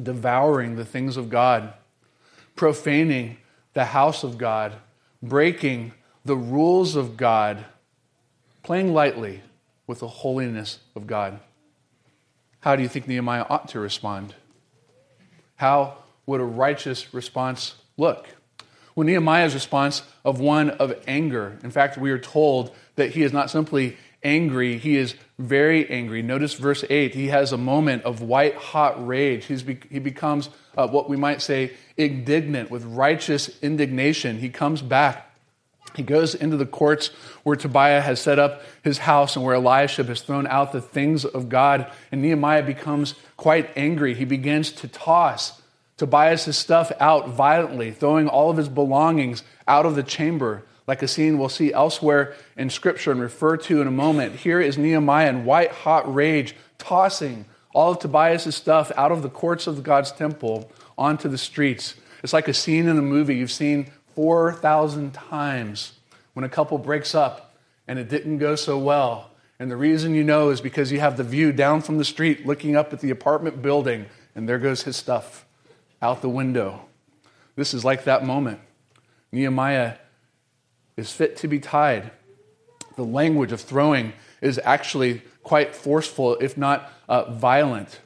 devouring 0.02 0.76
the 0.76 0.86
things 0.86 1.18
of 1.18 1.30
God, 1.30 1.74
profaning 2.56 3.38
the 3.74 3.86
house 3.86 4.24
of 4.24 4.38
God, 4.38 4.74
breaking 5.24 5.94
the 6.26 6.36
rules 6.36 6.96
of 6.96 7.18
God, 7.18 7.66
playing 8.64 8.94
lightly 8.94 9.42
with 9.88 10.00
the 10.00 10.08
holiness 10.08 10.80
of 10.96 11.08
God. 11.08 11.40
How 12.60 12.76
do 12.76 12.84
you 12.84 12.90
think 12.90 13.08
Nehemiah 13.08 13.46
ought 13.50 13.70
to 13.70 13.80
respond? 13.80 14.36
How 15.56 15.98
would 16.26 16.42
a 16.42 16.46
righteous 16.46 17.14
response 17.14 17.76
look? 17.98 18.28
Well, 18.96 19.06
Nehemiah's 19.06 19.54
response 19.54 20.04
of 20.24 20.40
one 20.40 20.70
of 20.70 20.94
anger. 21.08 21.58
In 21.64 21.72
fact, 21.72 21.98
we 21.98 22.12
are 22.12 22.20
told 22.20 22.76
that 22.96 23.12
he 23.12 23.24
is 23.24 23.34
not 23.34 23.50
simply 23.50 23.98
angry, 24.24 24.78
he 24.78 24.98
is 24.98 25.16
very 25.40 25.90
angry. 25.90 26.22
Notice 26.22 26.54
verse 26.54 26.84
8. 26.90 27.16
He 27.16 27.28
has 27.28 27.52
a 27.52 27.58
moment 27.58 28.04
of 28.04 28.22
white 28.22 28.56
hot 28.56 29.06
rage. 29.06 29.46
He's 29.46 29.64
be- 29.64 29.80
he 29.90 30.00
becomes 30.00 30.50
uh, 30.78 30.88
what 30.88 31.10
we 31.10 31.18
might 31.18 31.42
say 31.42 31.72
indignant 31.98 32.70
with 32.70 32.86
righteous 32.86 33.50
indignation. 33.62 34.38
He 34.38 34.50
comes 34.50 34.82
back. 34.82 35.31
He 35.96 36.04
goes 36.04 36.36
into 36.36 36.58
the 36.58 36.66
courts 36.66 37.08
where 37.44 37.56
Tobiah 37.56 38.02
has 38.02 38.20
set 38.20 38.40
up 38.40 38.64
his 38.84 39.00
house 39.00 39.36
and 39.36 39.44
where 39.44 39.56
Eliashib 39.56 40.08
has 40.08 40.22
thrown 40.22 40.48
out 40.48 40.72
the 40.72 40.82
things 40.82 41.26
of 41.26 41.50
God. 41.50 41.92
And 42.12 42.22
Nehemiah 42.22 42.64
becomes 42.64 43.16
quite 43.38 43.70
angry. 43.76 44.14
He 44.14 44.26
begins 44.26 44.72
to 44.74 44.88
toss 44.88 45.62
Tobias' 45.98 46.58
stuff 46.58 46.92
out 47.00 47.30
violently, 47.30 47.92
throwing 47.92 48.28
all 48.28 48.50
of 48.50 48.58
his 48.58 48.70
belongings 48.70 49.44
out 49.68 49.86
of 49.86 49.96
the 49.96 50.04
chamber, 50.04 50.64
like 50.88 51.04
a 51.04 51.08
scene 51.08 51.38
we'll 51.38 51.50
see 51.50 51.72
elsewhere 51.72 52.34
in 52.58 52.70
Scripture 52.70 53.12
and 53.12 53.22
refer 53.22 53.56
to 53.58 53.82
in 53.82 53.88
a 53.88 53.92
moment. 53.92 54.38
Here 54.38 54.60
is 54.60 54.78
Nehemiah 54.78 55.30
in 55.30 55.46
white 55.46 55.72
hot 55.72 56.12
rage, 56.12 56.56
tossing 56.80 57.46
all 57.74 57.92
of 57.92 58.00
Tobias' 58.00 58.56
stuff 58.56 58.92
out 58.96 59.12
of 59.12 59.22
the 59.22 59.30
courts 59.30 59.68
of 59.68 59.84
God's 59.84 60.12
temple 60.12 60.72
onto 60.98 61.30
the 61.30 61.38
streets. 61.38 61.96
It's 62.24 62.34
like 62.34 62.48
a 62.48 62.54
scene 62.54 62.88
in 62.88 62.98
a 62.98 63.04
movie 63.04 63.36
you've 63.36 63.52
seen 63.52 63.92
4,000 64.22 65.16
times 65.16 65.94
when 66.34 66.46
a 66.46 66.50
couple 66.50 66.78
breaks 66.78 67.16
up 67.16 67.56
and 67.88 67.98
it 67.98 68.08
didn't 68.08 68.38
go 68.38 68.56
so 68.56 68.78
well. 68.78 69.32
And 69.58 69.72
the 69.72 69.76
reason 69.76 70.14
you 70.14 70.24
know 70.24 70.52
is 70.52 70.62
because 70.62 70.92
you 70.92 71.00
have 71.00 71.18
the 71.18 71.24
view 71.24 71.52
down 71.52 71.82
from 71.82 71.98
the 71.98 72.06
street 72.06 72.46
looking 72.46 72.76
up 72.76 72.94
at 72.94 73.00
the 73.00 73.10
apartment 73.10 73.64
building, 73.64 74.06
and 74.36 74.48
there 74.48 74.60
goes 74.60 74.84
his 74.84 74.96
stuff 74.96 75.48
out 76.04 76.22
the 76.22 76.30
window. 76.30 76.82
This 77.56 77.74
is 77.74 77.84
like 77.84 78.04
that 78.04 78.24
moment. 78.24 78.60
Nehemiah 79.32 79.96
is 80.96 81.12
fit 81.12 81.36
to 81.38 81.48
be 81.48 81.58
tied. 81.58 82.12
The 82.98 83.04
language 83.04 83.52
of 83.52 83.60
throwing 83.60 84.14
is 84.40 84.60
actually 84.64 85.24
quite 85.42 85.76
forceful, 85.76 86.36
if 86.36 86.58
not 86.58 86.94
uh, 87.10 87.32
violent. 87.32 88.02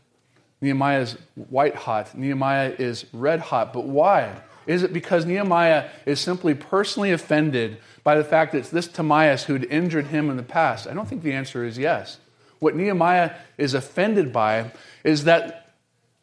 Nehemiah 0.62 1.01
is 1.01 1.17
white 1.36 1.75
hot. 1.75 2.17
Nehemiah 2.17 2.74
is 2.79 3.05
red 3.12 3.41
hot. 3.41 3.74
But 3.74 3.84
why? 3.84 4.41
Is 4.67 4.84
it 4.84 4.93
because 4.93 5.25
Nehemiah 5.25 5.89
is 6.05 6.19
simply 6.19 6.53
personally 6.53 7.12
offended 7.12 7.77
by 8.03 8.15
the 8.15 8.24
fact 8.24 8.51
that 8.51 8.60
it's 8.60 8.69
this 8.69 8.88
Timaeus 8.88 9.43
who 9.43 9.53
had 9.53 9.65
injured 9.65 10.07
him 10.07 10.29
in 10.29 10.38
the 10.38 10.43
past? 10.43 10.88
I 10.88 10.93
don't 10.93 11.07
think 11.07 11.24
the 11.24 11.34
answer 11.34 11.63
is 11.63 11.77
yes. 11.77 12.19
What 12.60 12.75
Nehemiah 12.75 13.36
is 13.57 13.74
offended 13.74 14.31
by 14.34 14.72
is 15.03 15.25
that 15.25 15.74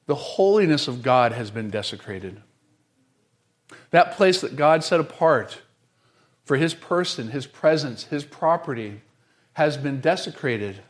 the 0.06 0.14
holiness 0.14 0.88
of 0.88 1.02
God 1.02 1.32
has 1.32 1.50
been 1.50 1.70
desecrated. 1.70 2.42
That 3.90 4.12
place 4.12 4.40
that 4.40 4.56
God 4.56 4.82
set 4.82 5.00
apart 5.00 5.62
for 6.44 6.56
his 6.56 6.74
person, 6.74 7.28
his 7.28 7.46
presence, 7.46 8.04
his 8.04 8.24
property 8.24 9.02
has 9.54 9.76
been 9.76 10.00
desecrated. 10.00 10.80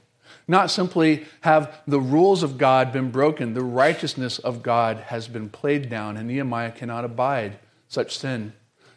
Not 0.49 0.71
simply 0.71 1.27
have 1.43 1.81
the 1.87 2.01
rules 2.01 2.43
of 2.43 2.59
God 2.59 2.93
been 2.93 3.11
broken, 3.11 3.55
the 3.55 3.63
righteousness 3.63 4.39
of 4.39 4.63
God 4.63 4.99
has 5.07 5.29
been 5.29 5.49
played 5.49 5.89
down, 5.89 6.17
and 6.17 6.29
Nehemiah 6.29 6.73
cannot 6.73 7.05
abide 7.05 7.59
such 7.89 8.19
sin. 8.19 8.53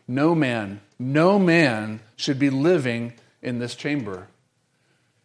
No 0.07 0.35
man, 0.35 0.81
no 0.99 1.39
man 1.39 1.99
should 2.15 2.39
be 2.39 2.49
living 2.49 3.13
in 3.41 3.59
this 3.59 3.75
chamber. 3.75 4.27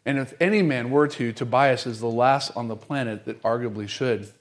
And 0.05 0.19
if 0.19 0.35
any 0.41 0.63
man 0.63 0.91
were 0.91 1.09
to, 1.09 1.33
Tobias 1.33 1.87
is 1.87 2.01
the 2.01 2.07
last 2.07 2.57
on 2.57 2.69
the 2.69 2.77
planet 2.77 3.27
that 3.27 3.43
arguably 3.43 3.89
should 3.89 4.33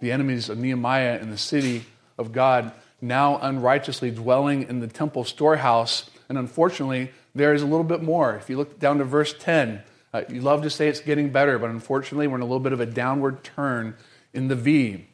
the 0.00 0.12
enemies 0.12 0.48
of 0.48 0.58
Nehemiah 0.58 1.18
in 1.18 1.30
the 1.30 1.38
city 1.38 1.84
of 2.16 2.32
God, 2.32 2.72
now 3.00 3.38
unrighteously 3.38 4.10
dwelling 4.10 4.62
in 4.68 4.80
the 4.80 4.86
temple 4.86 5.24
storehouse. 5.24 6.08
And 6.28 6.36
unfortunately, 6.38 7.10
there 7.34 7.54
is 7.54 7.62
a 7.62 7.66
little 7.66 7.84
bit 7.84 8.02
more. 8.02 8.36
If 8.36 8.50
you 8.50 8.56
look 8.56 8.78
down 8.78 8.98
to 8.98 9.04
verse 9.04 9.34
10, 9.38 9.82
uh, 10.12 10.22
you 10.28 10.40
love 10.40 10.62
to 10.62 10.70
say 10.70 10.88
it's 10.88 11.00
getting 11.00 11.30
better, 11.30 11.58
but 11.58 11.70
unfortunately, 11.70 12.26
we're 12.26 12.36
in 12.36 12.42
a 12.42 12.46
little 12.46 12.60
bit 12.60 12.72
of 12.72 12.80
a 12.80 12.86
downward 12.86 13.44
turn 13.44 13.96
in 14.32 14.48
the 14.48 14.56
V. 14.56 15.06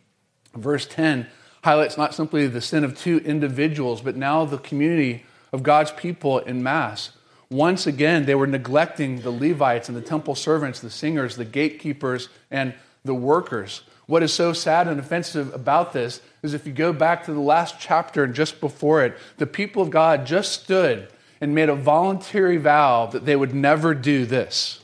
Verse 0.55 0.87
10 0.87 1.27
highlights 1.65 1.97
not 1.97 2.15
simply 2.15 2.47
the 2.47 2.61
sin 2.61 2.85
of 2.85 2.97
two 2.97 3.19
individuals, 3.19 4.03
but 4.03 4.17
now 4.17 4.45
the 4.45 4.59
community 4.59 5.25
of 5.53 5.63
God's 5.63 5.91
people 5.93 6.39
in 6.41 6.63
mass. 6.63 7.13
Once 7.51 7.87
again, 7.87 8.27
they 8.27 8.35
were 8.35 8.47
neglecting 8.47 9.21
the 9.21 9.31
Levites 9.31 9.89
and 9.89 9.97
the 9.97 10.03
temple 10.03 10.35
servants, 10.35 10.81
the 10.81 10.91
singers, 10.91 11.37
the 11.37 11.45
gatekeepers, 11.45 12.29
and 12.51 12.75
the 13.05 13.15
workers. 13.15 13.83
What 14.07 14.23
is 14.23 14.33
so 14.33 14.53
sad 14.53 14.87
and 14.87 15.01
offensive 15.01 15.55
about 15.55 15.93
this 15.93 16.21
is 16.43 16.53
if 16.53 16.67
you 16.67 16.73
go 16.73 16.93
back 16.93 17.25
to 17.25 17.33
the 17.33 17.41
last 17.41 17.77
chapter 17.81 18.25
and 18.25 18.35
just 18.35 18.61
before 18.61 19.03
it, 19.03 19.17
the 19.39 19.47
people 19.47 19.83
of 19.83 19.91
God 19.91 20.27
just 20.27 20.53
stood 20.53 21.09
and 21.41 21.55
made 21.55 21.69
a 21.69 21.75
voluntary 21.75 22.59
vow 22.59 23.07
that 23.07 23.25
they 23.25 23.37
would 23.37 23.55
never 23.55 23.95
do 23.95 24.27
this, 24.27 24.83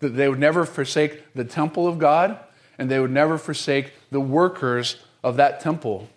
that 0.00 0.10
they 0.10 0.28
would 0.28 0.38
never 0.38 0.64
forsake 0.64 1.32
the 1.34 1.44
temple 1.44 1.86
of 1.86 1.98
God 1.98 2.38
and 2.78 2.90
they 2.90 3.00
would 3.00 3.10
never 3.10 3.36
forsake 3.36 3.92
the 4.10 4.20
workers 4.20 4.96
of 5.22 5.36
that 5.36 5.60
temple. 5.60 6.08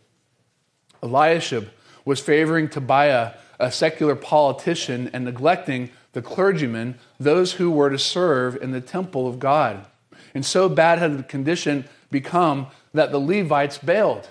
Eliashib 1.04 1.70
was 2.06 2.20
favoring 2.20 2.70
Tobiah, 2.70 3.34
a 3.60 3.72
secular 3.72 4.16
politician, 4.16 5.10
and 5.14 5.26
neglecting 5.26 5.90
the 6.14 6.22
clergymen, 6.22 6.96
those 7.20 7.54
who 7.54 7.72
were 7.72 7.90
to 7.90 8.00
serve 8.00 8.56
in 8.62 8.72
the 8.72 8.82
temple 8.82 9.28
of 9.28 9.40
God. 9.40 9.86
And 10.34 10.46
so 10.46 10.70
bad 10.70 11.00
had 11.00 11.18
the 11.18 11.24
condition 11.24 11.86
become 12.12 12.68
that 12.94 13.12
the 13.12 13.20
Levites 13.20 13.78
bailed. 13.78 14.30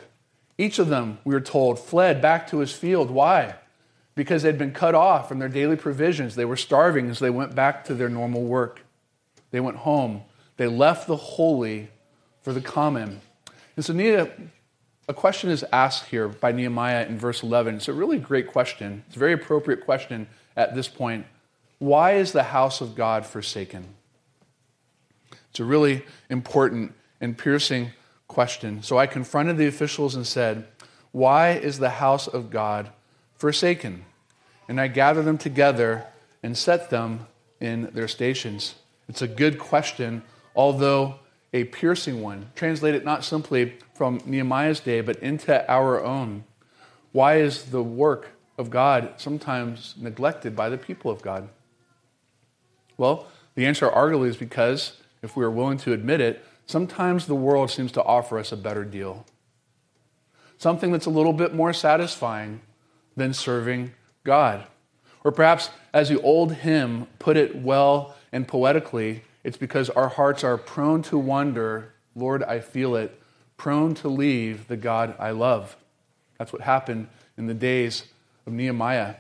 Each 0.59 0.79
of 0.79 0.89
them, 0.89 1.19
we 1.25 1.35
were 1.35 1.41
told, 1.41 1.79
fled 1.79 2.21
back 2.21 2.47
to 2.49 2.59
his 2.59 2.73
field. 2.73 3.11
Why? 3.11 3.55
Because 4.15 4.43
they'd 4.43 4.59
been 4.59 4.73
cut 4.73 4.95
off 4.95 5.29
from 5.29 5.39
their 5.39 5.49
daily 5.49 5.77
provisions. 5.77 6.35
They 6.35 6.45
were 6.45 6.57
starving 6.57 7.09
as 7.09 7.19
they 7.19 7.31
went 7.31 7.55
back 7.55 7.85
to 7.87 7.95
their 7.95 8.11
normal 8.11 8.43
work. 8.43 8.83
They 9.51 9.61
went 9.61 9.79
home. 9.79 10.23
They 10.59 10.67
left 10.67 11.07
the 11.07 11.17
holy 11.17 11.89
for 12.43 12.53
the 12.53 12.61
common. 12.61 13.23
And 13.77 13.85
so, 13.85 13.95
Nia, 13.95 14.31
a 15.09 15.15
question 15.15 15.51
is 15.51 15.65
asked 15.73 16.07
here 16.07 16.29
by 16.29 16.53
Nehemiah 16.53 17.07
in 17.07 17.19
verse 17.19 17.43
11. 17.43 17.77
It's 17.77 17.89
a 17.89 17.93
really 17.93 18.19
great 18.19 18.47
question. 18.47 19.03
It's 19.07 19.17
a 19.17 19.19
very 19.19 19.33
appropriate 19.33 19.85
question 19.85 20.29
at 20.57 20.75
this 20.75 20.87
point. 20.87 21.27
Why 21.79 22.13
is 22.13 22.33
the 22.33 22.43
house 22.43 22.83
of 22.83 22.95
God 22.95 23.25
forsaken? 23.25 23.95
It's 25.51 25.61
a 25.61 25.65
really 25.65 26.05
important 26.29 26.95
and 27.21 27.37
piercing 27.37 27.91
question. 28.29 28.83
So 28.83 28.99
I 28.99 29.07
confronted 29.07 29.57
the 29.57 29.67
officials 29.67 30.15
and 30.15 30.27
said, 30.27 30.67
Why 31.13 31.51
is 31.51 31.79
the 31.79 31.91
house 31.91 32.27
of 32.27 32.51
God 32.51 32.91
forsaken? 33.35 34.05
And 34.69 34.81
I 34.81 34.87
gathered 34.87 35.25
them 35.25 35.39
together 35.39 36.07
and 36.43 36.57
set 36.57 36.91
them 36.91 37.27
in 37.61 37.91
their 37.93 38.09
stations. 38.09 38.77
It's 39.09 39.23
a 39.23 39.29
good 39.29 39.59
question, 39.59 40.23
although 40.55 41.17
a 41.53 41.65
piercing 41.65 42.23
one. 42.23 42.51
Translate 42.55 42.95
it 42.95 43.05
not 43.05 43.25
simply 43.25 43.75
from 43.95 44.21
Nehemiah's 44.25 44.81
day, 44.81 45.01
but 45.01 45.17
into 45.19 45.69
our 45.71 46.03
own. 46.03 46.45
Why 47.13 47.39
is 47.39 47.65
the 47.65 47.83
work 47.83 48.29
of 48.57 48.71
God 48.71 49.15
sometimes 49.17 49.95
neglected 49.99 50.55
by 50.55 50.69
the 50.69 50.79
people 50.79 51.11
of 51.11 51.23
God? 51.23 51.49
Well, 52.97 53.27
the 53.57 53.67
answer 53.67 53.89
arguably 53.89 54.29
is 54.29 54.37
because, 54.37 54.97
if 55.23 55.37
we 55.37 55.45
are 55.45 55.51
willing 55.51 55.79
to 55.79 55.93
admit 55.93 56.21
it, 56.21 56.45
sometimes 56.71 57.27
the 57.27 57.35
world 57.35 57.71
seems 57.71 57.93
to 57.93 58.03
offer 58.03 58.39
us 58.39 58.53
a 58.53 58.57
better 58.57 58.85
deal. 58.85 59.27
Something 60.59 60.93
that's 60.93 61.07
a 61.07 61.11
little 61.11 61.33
bit 61.33 61.55
more 61.55 61.73
satisfying 61.73 62.61
than 63.17 63.35
serving 63.35 63.93
God. 64.25 64.65
Or 65.25 65.33
perhaps, 65.33 65.71
as 65.93 66.09
the 66.09 66.21
old 66.23 66.55
hymn 66.55 67.07
put 67.19 67.37
it 67.37 67.57
well 67.57 68.15
and 68.33 68.47
poetically, 68.47 69.23
it's 69.43 69.57
because 69.57 69.91
our 69.91 70.09
hearts 70.09 70.45
are 70.45 70.57
prone 70.57 71.03
to 71.05 71.19
wonder, 71.19 71.95
Lord, 72.15 72.43
I 72.43 72.61
feel 72.61 72.95
it, 72.97 73.21
prone 73.57 73.95
to 73.97 74.09
leave 74.09 74.69
the 74.69 74.77
God 74.77 75.15
I 75.19 75.31
love. 75.31 75.77
That's 76.39 76.53
what 76.53 76.63
happened 76.63 77.09
in 77.37 77.47
the 77.47 77.55
days 77.55 78.05
of 78.47 78.53
Nehemiah. 78.53 79.17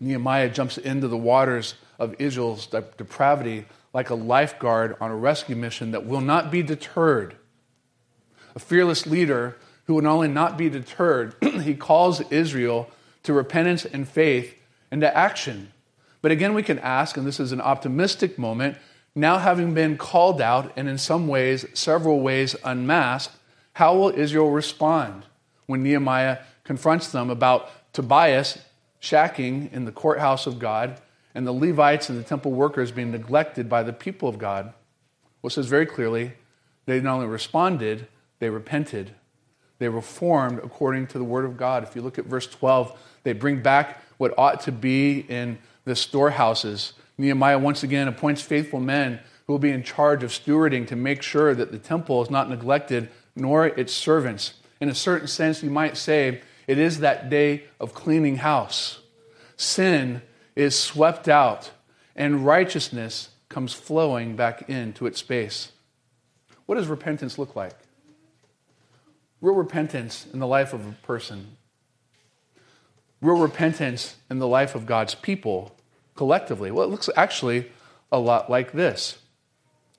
Nehemiah 0.00 0.50
jumps 0.50 0.76
into 0.76 1.08
the 1.08 1.16
waters 1.16 1.74
of 1.98 2.14
Israel's 2.18 2.66
depravity 2.66 3.66
like 3.94 4.10
a 4.10 4.14
lifeguard 4.14 4.96
on 5.00 5.10
a 5.10 5.16
rescue 5.16 5.56
mission 5.56 5.92
that 5.92 6.04
will 6.04 6.20
not 6.20 6.50
be 6.50 6.62
deterred. 6.62 7.36
A 8.54 8.58
fearless 8.58 9.06
leader 9.06 9.56
who 9.86 9.94
will 9.94 10.02
not 10.02 10.14
only 10.14 10.28
not 10.28 10.58
be 10.58 10.68
deterred, 10.68 11.34
he 11.62 11.74
calls 11.74 12.20
Israel 12.32 12.90
to 13.22 13.32
repentance 13.32 13.84
and 13.84 14.06
faith 14.06 14.54
and 14.90 15.00
to 15.00 15.16
action. 15.16 15.72
But 16.20 16.32
again, 16.32 16.54
we 16.54 16.62
can 16.62 16.78
ask, 16.80 17.16
and 17.16 17.26
this 17.26 17.38
is 17.38 17.52
an 17.52 17.60
optimistic 17.60 18.36
moment, 18.36 18.76
now 19.14 19.38
having 19.38 19.74
been 19.74 19.96
called 19.96 20.40
out 20.40 20.72
and 20.76 20.88
in 20.88 20.98
some 20.98 21.28
ways, 21.28 21.64
several 21.72 22.20
ways 22.20 22.56
unmasked, 22.64 23.36
how 23.74 23.96
will 23.96 24.10
Israel 24.10 24.50
respond 24.50 25.24
when 25.66 25.82
Nehemiah 25.82 26.38
confronts 26.64 27.12
them 27.12 27.30
about 27.30 27.70
Tobias 27.92 28.58
shacking 29.00 29.72
in 29.72 29.84
the 29.84 29.92
courthouse 29.92 30.46
of 30.46 30.58
God 30.58 31.00
and 31.34 31.46
the 31.46 31.52
Levites 31.52 32.08
and 32.08 32.18
the 32.18 32.22
temple 32.22 32.52
workers 32.52 32.92
being 32.92 33.10
neglected 33.10 33.68
by 33.68 33.82
the 33.82 33.92
people 33.92 34.28
of 34.28 34.38
God? 34.38 34.72
Well, 35.42 35.50
says 35.50 35.66
very 35.66 35.86
clearly 35.86 36.32
they 36.86 37.00
not 37.00 37.14
only 37.14 37.26
responded, 37.26 38.06
they 38.38 38.50
repented. 38.50 39.12
They 39.78 39.88
reformed 39.88 40.58
according 40.58 41.08
to 41.08 41.18
the 41.18 41.24
word 41.24 41.44
of 41.44 41.56
God. 41.56 41.82
If 41.82 41.96
you 41.96 42.02
look 42.02 42.18
at 42.18 42.26
verse 42.26 42.46
12, 42.46 42.98
they 43.24 43.32
bring 43.32 43.62
back 43.62 44.00
what 44.18 44.34
ought 44.38 44.60
to 44.62 44.72
be 44.72 45.20
in 45.28 45.58
the 45.84 45.96
storehouses. 45.96 46.92
Nehemiah 47.18 47.58
once 47.58 47.82
again 47.82 48.08
appoints 48.08 48.42
faithful 48.42 48.80
men 48.80 49.20
who 49.46 49.52
will 49.52 49.58
be 49.58 49.70
in 49.70 49.82
charge 49.82 50.22
of 50.22 50.30
stewarding 50.30 50.86
to 50.88 50.96
make 50.96 51.22
sure 51.22 51.54
that 51.54 51.72
the 51.72 51.78
temple 51.78 52.22
is 52.22 52.30
not 52.30 52.48
neglected, 52.48 53.08
nor 53.36 53.66
its 53.66 53.92
servants. 53.92 54.54
In 54.80 54.88
a 54.88 54.94
certain 54.94 55.28
sense, 55.28 55.62
you 55.62 55.70
might 55.70 55.96
say 55.96 56.40
it 56.66 56.78
is 56.78 57.00
that 57.00 57.28
day 57.28 57.64
of 57.78 57.94
cleaning 57.94 58.36
house. 58.36 59.00
Sin 59.56 60.22
is 60.56 60.78
swept 60.78 61.28
out, 61.28 61.70
and 62.14 62.46
righteousness 62.46 63.30
comes 63.48 63.72
flowing 63.72 64.36
back 64.36 64.68
into 64.68 65.06
its 65.06 65.18
space. 65.20 65.72
What 66.66 66.76
does 66.76 66.86
repentance 66.86 67.38
look 67.38 67.54
like? 67.54 67.74
Real 69.40 69.54
repentance 69.54 70.26
in 70.32 70.38
the 70.38 70.46
life 70.46 70.72
of 70.72 70.86
a 70.86 70.92
person, 71.06 71.56
real 73.20 73.38
repentance 73.38 74.16
in 74.30 74.38
the 74.38 74.48
life 74.48 74.74
of 74.74 74.86
God's 74.86 75.14
people 75.14 75.76
collectively. 76.14 76.70
Well, 76.70 76.84
it 76.84 76.90
looks 76.90 77.10
actually 77.16 77.70
a 78.10 78.18
lot 78.18 78.48
like 78.48 78.72
this. 78.72 79.18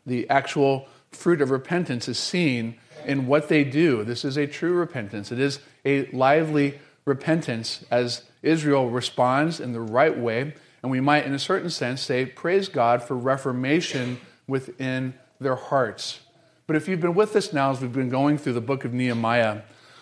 The 0.05 0.29
actual 0.29 0.87
fruit 1.11 1.41
of 1.41 1.51
repentance 1.51 2.07
is 2.07 2.17
seen 2.17 2.75
in 3.05 3.27
what 3.27 3.49
they 3.49 3.63
do. 3.63 4.03
This 4.03 4.25
is 4.25 4.37
a 4.37 4.47
true 4.47 4.73
repentance. 4.73 5.31
It 5.31 5.39
is 5.39 5.59
a 5.83 6.05
lively 6.11 6.79
repentance 7.05 7.85
as 7.91 8.23
Israel 8.45 8.89
responds 8.89 9.59
in 9.59 9.73
the 9.73 9.81
right 9.81 10.17
way. 10.17 10.53
And 10.81 10.91
we 10.91 11.01
might, 11.01 11.25
in 11.25 11.33
a 11.33 11.39
certain 11.39 11.69
sense, 11.69 12.01
say, 12.01 12.25
Praise 12.25 12.69
God 12.69 13.01
for 13.01 13.15
reformation 13.15 14.19
within 14.47 15.15
their 15.39 15.55
hearts. 15.55 16.19
But 16.67 16.75
if 16.75 16.87
you've 16.87 17.01
been 17.01 17.15
with 17.15 17.35
us 17.35 17.51
now 17.51 17.71
as 17.71 17.81
we've 17.81 17.91
been 17.91 18.09
going 18.09 18.37
through 18.37 18.53
the 18.53 18.61
book 18.61 18.85
of 18.85 18.93
Nehemiah, 18.93 19.61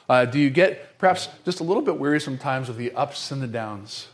uh, 0.09 0.25
do 0.25 0.39
you 0.39 0.49
get 0.49 0.97
perhaps 0.97 1.29
just 1.45 1.61
a 1.61 1.63
little 1.63 1.83
bit 1.83 1.97
weary 1.97 2.19
sometimes 2.19 2.69
of 2.69 2.77
the 2.77 2.91
ups 2.93 3.31
and 3.31 3.41
the 3.41 3.47
downs? 3.47 4.07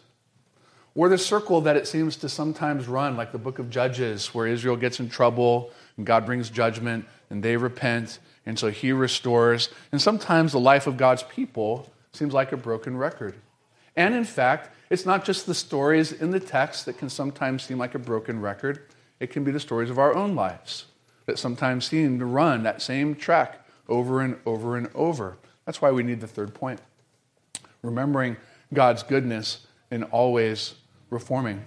Or 0.95 1.09
the 1.09 1.17
circle 1.17 1.61
that 1.61 1.75
it 1.75 1.87
seems 1.87 2.15
to 2.17 2.29
sometimes 2.29 2.87
run, 2.87 3.17
like 3.17 3.31
the 3.31 3.37
book 3.37 3.59
of 3.59 3.69
Judges, 3.69 4.33
where 4.33 4.47
Israel 4.47 4.75
gets 4.75 4.99
in 4.99 5.09
trouble 5.09 5.71
and 5.97 6.05
God 6.05 6.25
brings 6.25 6.49
judgment 6.49 7.05
and 7.29 7.41
they 7.41 7.57
repent, 7.57 8.19
and 8.45 8.57
so 8.57 8.69
he 8.69 8.91
restores. 8.91 9.69
And 9.91 10.01
sometimes 10.01 10.51
the 10.51 10.59
life 10.59 10.87
of 10.87 10.97
God's 10.97 11.23
people 11.23 11.91
seems 12.11 12.33
like 12.33 12.51
a 12.51 12.57
broken 12.57 12.97
record. 12.97 13.35
And 13.95 14.13
in 14.13 14.23
fact, 14.23 14.69
it's 14.89 15.05
not 15.05 15.25
just 15.25 15.45
the 15.45 15.53
stories 15.53 16.11
in 16.11 16.31
the 16.31 16.39
text 16.39 16.85
that 16.85 16.97
can 16.97 17.09
sometimes 17.09 17.63
seem 17.63 17.77
like 17.77 17.95
a 17.95 17.99
broken 17.99 18.41
record, 18.41 18.81
it 19.19 19.31
can 19.31 19.43
be 19.43 19.51
the 19.51 19.59
stories 19.59 19.89
of 19.89 19.99
our 19.99 20.15
own 20.15 20.35
lives 20.35 20.85
that 21.25 21.37
sometimes 21.37 21.85
seem 21.85 22.17
to 22.19 22.25
run 22.25 22.63
that 22.63 22.81
same 22.81 23.15
track 23.15 23.65
over 23.87 24.21
and 24.21 24.37
over 24.45 24.77
and 24.77 24.89
over. 24.95 25.37
That's 25.65 25.81
why 25.81 25.91
we 25.91 26.03
need 26.03 26.21
the 26.21 26.27
third 26.27 26.53
point 26.53 26.81
remembering 27.81 28.35
God's 28.73 29.03
goodness 29.03 29.65
and 29.89 30.03
always 30.05 30.75
reforming. 31.09 31.63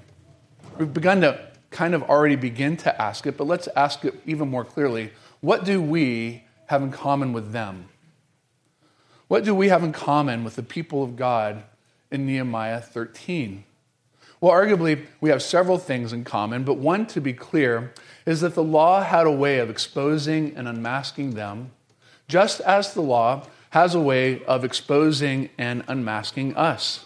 We've 0.78 0.92
begun 0.92 1.22
to 1.22 1.52
kind 1.70 1.94
of 1.94 2.02
already 2.02 2.36
begin 2.36 2.76
to 2.78 3.00
ask 3.00 3.26
it, 3.26 3.36
but 3.36 3.46
let's 3.46 3.68
ask 3.74 4.04
it 4.04 4.20
even 4.26 4.48
more 4.48 4.64
clearly. 4.64 5.10
What 5.40 5.64
do 5.64 5.80
we 5.80 6.44
have 6.66 6.82
in 6.82 6.90
common 6.90 7.32
with 7.32 7.52
them? 7.52 7.88
What 9.28 9.44
do 9.44 9.54
we 9.54 9.68
have 9.68 9.82
in 9.82 9.92
common 9.92 10.44
with 10.44 10.56
the 10.56 10.62
people 10.62 11.02
of 11.02 11.16
God 11.16 11.64
in 12.12 12.26
Nehemiah 12.26 12.80
13? 12.80 13.64
Well, 14.40 14.52
arguably, 14.52 15.06
we 15.20 15.30
have 15.30 15.42
several 15.42 15.78
things 15.78 16.12
in 16.12 16.24
common, 16.24 16.64
but 16.64 16.74
one 16.74 17.06
to 17.06 17.20
be 17.20 17.32
clear 17.32 17.92
is 18.26 18.40
that 18.40 18.54
the 18.54 18.62
law 18.62 19.02
had 19.02 19.26
a 19.26 19.30
way 19.30 19.58
of 19.58 19.70
exposing 19.70 20.56
and 20.56 20.68
unmasking 20.68 21.34
them, 21.34 21.70
just 22.28 22.60
as 22.60 22.92
the 22.92 23.02
law 23.02 23.46
has 23.70 23.94
a 23.94 24.00
way 24.00 24.44
of 24.44 24.64
exposing 24.64 25.48
and 25.56 25.84
unmasking 25.88 26.56
us. 26.56 27.04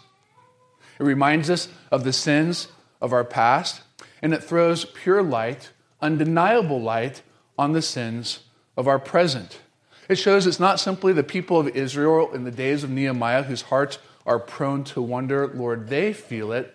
It 0.99 1.05
reminds 1.05 1.51
us 1.51 1.69
of 1.91 2.05
the 2.05 2.13
sins 2.13 2.69
of 3.01 3.13
our 3.13 3.25
past, 3.25 3.83
and 4.23 4.33
it 4.33 4.43
throws 4.43 4.87
pure 4.87 5.23
light, 5.23 5.71
undeniable 6.01 6.81
light, 6.81 7.23
on 7.59 7.73
the 7.73 7.83
sins 7.83 8.41
of 8.77 8.89
our 8.89 8.99
present. 8.99 9.61
It 10.09 10.17
shows 10.17 10.47
it's 10.47 10.61
not 10.61 10.81
simply 10.81 11.13
the 11.13 11.23
people 11.23 11.59
of 11.59 11.69
Israel 11.69 12.33
in 12.33 12.45
the 12.45 12.51
days 12.51 12.85
of 12.85 12.91
Nehemiah 12.91 13.43
whose 13.43 13.63
hearts 13.63 13.99
are 14.27 14.39
prone 14.39 14.85
to 14.85 15.01
wonder, 15.01 15.47
Lord, 15.47 15.89
they 15.89 16.13
feel 16.13 16.53
it, 16.53 16.75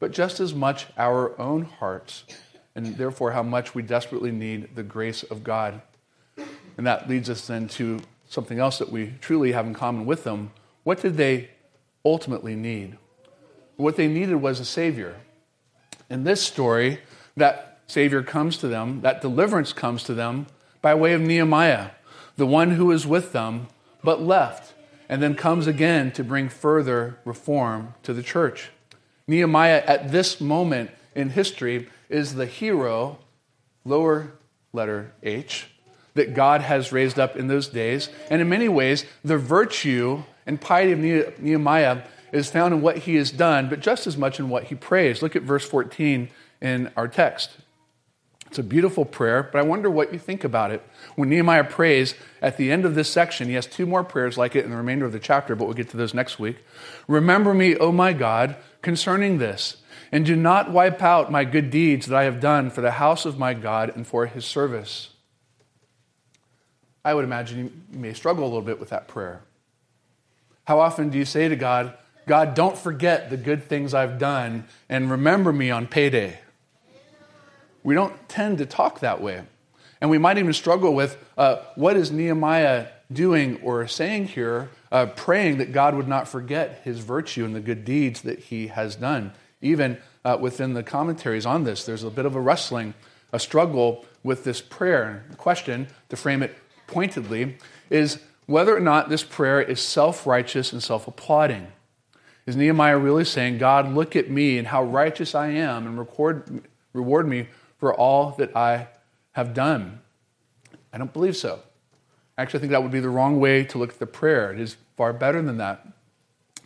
but 0.00 0.10
just 0.10 0.40
as 0.40 0.54
much 0.54 0.86
our 0.96 1.38
own 1.38 1.64
hearts 1.64 2.24
and 2.74 2.96
therefore 2.96 3.32
how 3.32 3.42
much 3.42 3.74
we 3.74 3.82
desperately 3.82 4.30
need 4.30 4.74
the 4.74 4.82
grace 4.82 5.22
of 5.22 5.44
God. 5.44 5.82
And 6.76 6.86
that 6.86 7.08
leads 7.08 7.28
us 7.28 7.46
then 7.46 7.68
to 7.68 8.00
something 8.28 8.58
else 8.58 8.78
that 8.78 8.90
we 8.90 9.14
truly 9.20 9.52
have 9.52 9.66
in 9.66 9.74
common 9.74 10.06
with 10.06 10.24
them. 10.24 10.52
What 10.84 11.02
did 11.02 11.16
they 11.16 11.50
ultimately 12.04 12.54
need? 12.54 12.96
What 13.76 13.96
they 13.96 14.08
needed 14.08 14.36
was 14.36 14.60
a 14.60 14.64
Savior. 14.64 15.16
In 16.08 16.24
this 16.24 16.40
story, 16.40 17.00
that 17.36 17.80
Savior 17.86 18.22
comes 18.22 18.56
to 18.58 18.68
them, 18.68 19.00
that 19.02 19.20
deliverance 19.20 19.72
comes 19.72 20.04
to 20.04 20.14
them 20.14 20.46
by 20.80 20.94
way 20.94 21.12
of 21.12 21.20
Nehemiah, 21.20 21.90
the 22.36 22.46
one 22.46 22.72
who 22.72 22.92
is 22.92 23.06
with 23.06 23.32
them 23.32 23.68
but 24.04 24.22
left, 24.22 24.74
and 25.08 25.22
then 25.22 25.34
comes 25.34 25.66
again 25.66 26.12
to 26.12 26.24
bring 26.24 26.48
further 26.48 27.18
reform 27.24 27.94
to 28.02 28.12
the 28.12 28.22
church. 28.22 28.70
Nehemiah, 29.26 29.82
at 29.86 30.12
this 30.12 30.40
moment 30.40 30.90
in 31.14 31.30
history, 31.30 31.88
is 32.08 32.34
the 32.34 32.46
hero, 32.46 33.18
lower 33.84 34.32
letter 34.72 35.12
H, 35.22 35.68
that 36.14 36.34
God 36.34 36.62
has 36.62 36.92
raised 36.92 37.18
up 37.18 37.36
in 37.36 37.48
those 37.48 37.68
days. 37.68 38.08
And 38.30 38.40
in 38.40 38.48
many 38.48 38.68
ways, 38.68 39.04
the 39.24 39.38
virtue 39.38 40.22
and 40.46 40.60
piety 40.60 40.92
of 40.92 41.40
Nehemiah 41.40 42.02
is 42.32 42.50
found 42.50 42.74
in 42.74 42.82
what 42.82 42.98
he 42.98 43.16
has 43.16 43.30
done, 43.30 43.68
but 43.68 43.80
just 43.80 44.06
as 44.06 44.16
much 44.16 44.38
in 44.38 44.48
what 44.48 44.64
he 44.64 44.74
prays. 44.74 45.22
Look 45.22 45.36
at 45.36 45.42
verse 45.42 45.66
14 45.66 46.28
in 46.60 46.90
our 46.96 47.08
text. 47.08 47.50
It's 48.48 48.58
a 48.58 48.62
beautiful 48.62 49.04
prayer, 49.04 49.42
but 49.42 49.58
I 49.58 49.62
wonder 49.62 49.90
what 49.90 50.12
you 50.12 50.18
think 50.18 50.42
about 50.42 50.70
it. 50.70 50.82
When 51.16 51.28
Nehemiah 51.28 51.64
prays 51.64 52.14
at 52.40 52.56
the 52.56 52.72
end 52.72 52.84
of 52.84 52.94
this 52.94 53.10
section, 53.10 53.48
he 53.48 53.54
has 53.54 53.66
two 53.66 53.86
more 53.86 54.02
prayers 54.02 54.38
like 54.38 54.56
it 54.56 54.64
in 54.64 54.70
the 54.70 54.76
remainder 54.76 55.04
of 55.04 55.12
the 55.12 55.18
chapter, 55.18 55.54
but 55.54 55.66
we'll 55.66 55.74
get 55.74 55.90
to 55.90 55.96
those 55.96 56.14
next 56.14 56.38
week. 56.38 56.56
Remember 57.06 57.52
me, 57.52 57.76
O 57.76 57.92
my 57.92 58.12
God, 58.12 58.56
concerning 58.80 59.38
this 59.38 59.76
and 60.10 60.24
do 60.24 60.34
not 60.34 60.70
wipe 60.70 61.02
out 61.02 61.30
my 61.30 61.44
good 61.44 61.70
deeds 61.70 62.06
that 62.06 62.16
I 62.16 62.24
have 62.24 62.40
done 62.40 62.70
for 62.70 62.80
the 62.80 62.92
house 62.92 63.26
of 63.26 63.38
my 63.38 63.54
God 63.54 63.92
and 63.94 64.06
for 64.06 64.26
his 64.26 64.46
service. 64.46 65.10
I 67.04 67.14
would 67.14 67.24
imagine 67.24 67.84
you 67.92 67.98
may 67.98 68.14
struggle 68.14 68.44
a 68.44 68.48
little 68.48 68.62
bit 68.62 68.80
with 68.80 68.90
that 68.90 69.08
prayer. 69.08 69.42
How 70.64 70.80
often 70.80 71.10
do 71.10 71.18
you 71.18 71.24
say 71.24 71.48
to 71.48 71.56
God, 71.56 71.94
God, 72.26 72.54
don't 72.54 72.76
forget 72.76 73.30
the 73.30 73.36
good 73.36 73.64
things 73.64 73.94
I've 73.94 74.18
done 74.18 74.64
and 74.88 75.10
remember 75.10 75.52
me 75.52 75.70
on 75.70 75.86
payday? 75.86 76.38
We 77.82 77.94
don't 77.94 78.28
tend 78.28 78.58
to 78.58 78.66
talk 78.66 79.00
that 79.00 79.20
way. 79.20 79.42
And 80.00 80.10
we 80.10 80.18
might 80.18 80.38
even 80.38 80.52
struggle 80.52 80.94
with 80.94 81.18
uh, 81.36 81.56
what 81.74 81.96
is 81.96 82.10
Nehemiah 82.10 82.88
doing 83.12 83.60
or 83.62 83.86
saying 83.88 84.28
here, 84.28 84.70
uh, 84.92 85.06
praying 85.06 85.58
that 85.58 85.72
God 85.72 85.94
would 85.94 86.08
not 86.08 86.28
forget 86.28 86.82
his 86.84 87.00
virtue 87.00 87.44
and 87.44 87.54
the 87.54 87.60
good 87.60 87.84
deeds 87.84 88.22
that 88.22 88.38
he 88.38 88.68
has 88.68 88.96
done. 88.96 89.32
Even 89.60 89.98
uh, 90.24 90.36
within 90.40 90.74
the 90.74 90.82
commentaries 90.82 91.46
on 91.46 91.64
this, 91.64 91.84
there's 91.84 92.04
a 92.04 92.10
bit 92.10 92.26
of 92.26 92.36
a 92.36 92.40
wrestling, 92.40 92.94
a 93.32 93.38
struggle 93.38 94.04
with 94.22 94.44
this 94.44 94.60
prayer. 94.60 95.24
The 95.30 95.36
question, 95.36 95.88
to 96.10 96.16
frame 96.16 96.42
it 96.42 96.56
pointedly, 96.86 97.56
is 97.90 98.20
whether 98.46 98.76
or 98.76 98.80
not 98.80 99.08
this 99.08 99.24
prayer 99.24 99.60
is 99.60 99.80
self 99.80 100.26
righteous 100.26 100.72
and 100.72 100.82
self 100.82 101.08
applauding. 101.08 101.68
Is 102.46 102.56
Nehemiah 102.56 102.98
really 102.98 103.24
saying, 103.24 103.58
God, 103.58 103.92
look 103.92 104.16
at 104.16 104.30
me 104.30 104.58
and 104.58 104.68
how 104.68 104.82
righteous 104.82 105.34
I 105.34 105.48
am 105.48 105.86
and 105.86 105.98
record, 105.98 106.62
reward 106.94 107.28
me 107.28 107.48
for 107.78 107.94
all 107.94 108.32
that 108.38 108.56
I 108.56 108.88
have 109.32 109.54
done? 109.54 110.00
I 110.92 110.98
don't 110.98 111.12
believe 111.12 111.36
so. 111.36 111.60
Actually, 112.36 112.58
I 112.58 112.60
think 112.60 112.70
that 112.72 112.82
would 112.82 112.92
be 112.92 113.00
the 113.00 113.08
wrong 113.08 113.40
way 113.40 113.64
to 113.64 113.78
look 113.78 113.90
at 113.90 113.98
the 113.98 114.06
prayer. 114.06 114.52
It 114.52 114.60
is 114.60 114.76
far 114.96 115.12
better 115.12 115.42
than 115.42 115.56
that. 115.58 115.86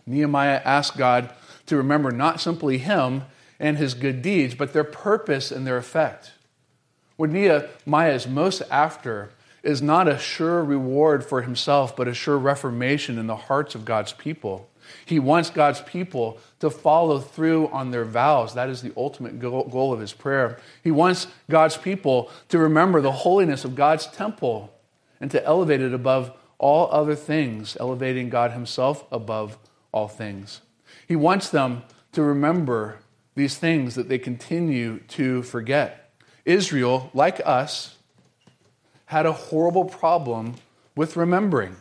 Nehemiah 0.07 0.61
asked 0.65 0.97
God 0.97 1.33
to 1.67 1.77
remember 1.77 2.11
not 2.11 2.41
simply 2.41 2.79
him 2.79 3.23
and 3.59 3.79
his 3.79 3.95
good 3.95 4.23
deeds, 4.23 4.55
but 4.55 4.73
their 4.73 4.85
purpose 4.85 5.51
and 5.51 5.67
their 5.67 5.77
effect. 5.77 6.33
What 7.17 7.31
Nehemiah 7.31 8.15
is 8.15 8.27
most 8.27 8.63
after 8.71 9.31
is 9.63 9.81
not 9.81 10.09
a 10.09 10.19
sure 10.19 10.65
reward 10.65 11.25
for 11.25 11.43
himself, 11.43 11.95
but 11.95 12.09
a 12.09 12.15
sure 12.15 12.37
reformation 12.37 13.19
in 13.19 13.29
the 13.29 13.37
hearts 13.37 13.75
of 13.75 13.85
God's 13.85 14.13
people. 14.13 14.69
He 15.05 15.19
wants 15.19 15.51
God's 15.51 15.81
people 15.81 16.39
to 16.61 16.71
follow 16.71 17.19
through 17.19 17.69
on 17.69 17.91
their 17.91 18.05
vows. 18.05 18.55
That 18.55 18.69
is 18.69 18.83
the 18.83 18.93
ultimate 18.97 19.39
goal 19.39 19.93
of 19.93 20.01
his 20.01 20.13
prayer. 20.13 20.59
He 20.83 20.91
wants 20.91 21.27
God's 21.51 21.77
people 21.77 22.31
to 22.49 22.59
remember 22.59 23.01
the 23.01 23.13
holiness 23.13 23.65
of 23.65 23.75
God's 23.75 24.07
temple 24.07 24.73
and 25.21 25.31
to 25.31 25.45
elevate 25.45 25.81
it 25.81 25.95
above 25.95 26.33
all 26.59 26.89
other 26.93 27.15
things, 27.15 27.77
elevating 27.81 28.29
God 28.29 28.53
himself 28.53 29.05
above 29.11 29.59
all 29.93 30.09
things. 30.09 30.61
He 31.09 31.17
wants 31.17 31.49
them 31.49 31.83
to 32.13 32.23
remember 32.23 32.99
these 33.35 33.59
things 33.59 33.95
that 33.95 34.09
they 34.09 34.19
continue 34.19 35.01
to 35.09 35.43
forget. 35.43 36.13
Israel, 36.45 37.11
like 37.15 37.41
us, 37.45 37.97
had 39.07 39.27
a 39.27 39.33
horrible 39.33 39.85
problem 39.85 40.55
with 40.97 41.17
remembering. 41.17 41.77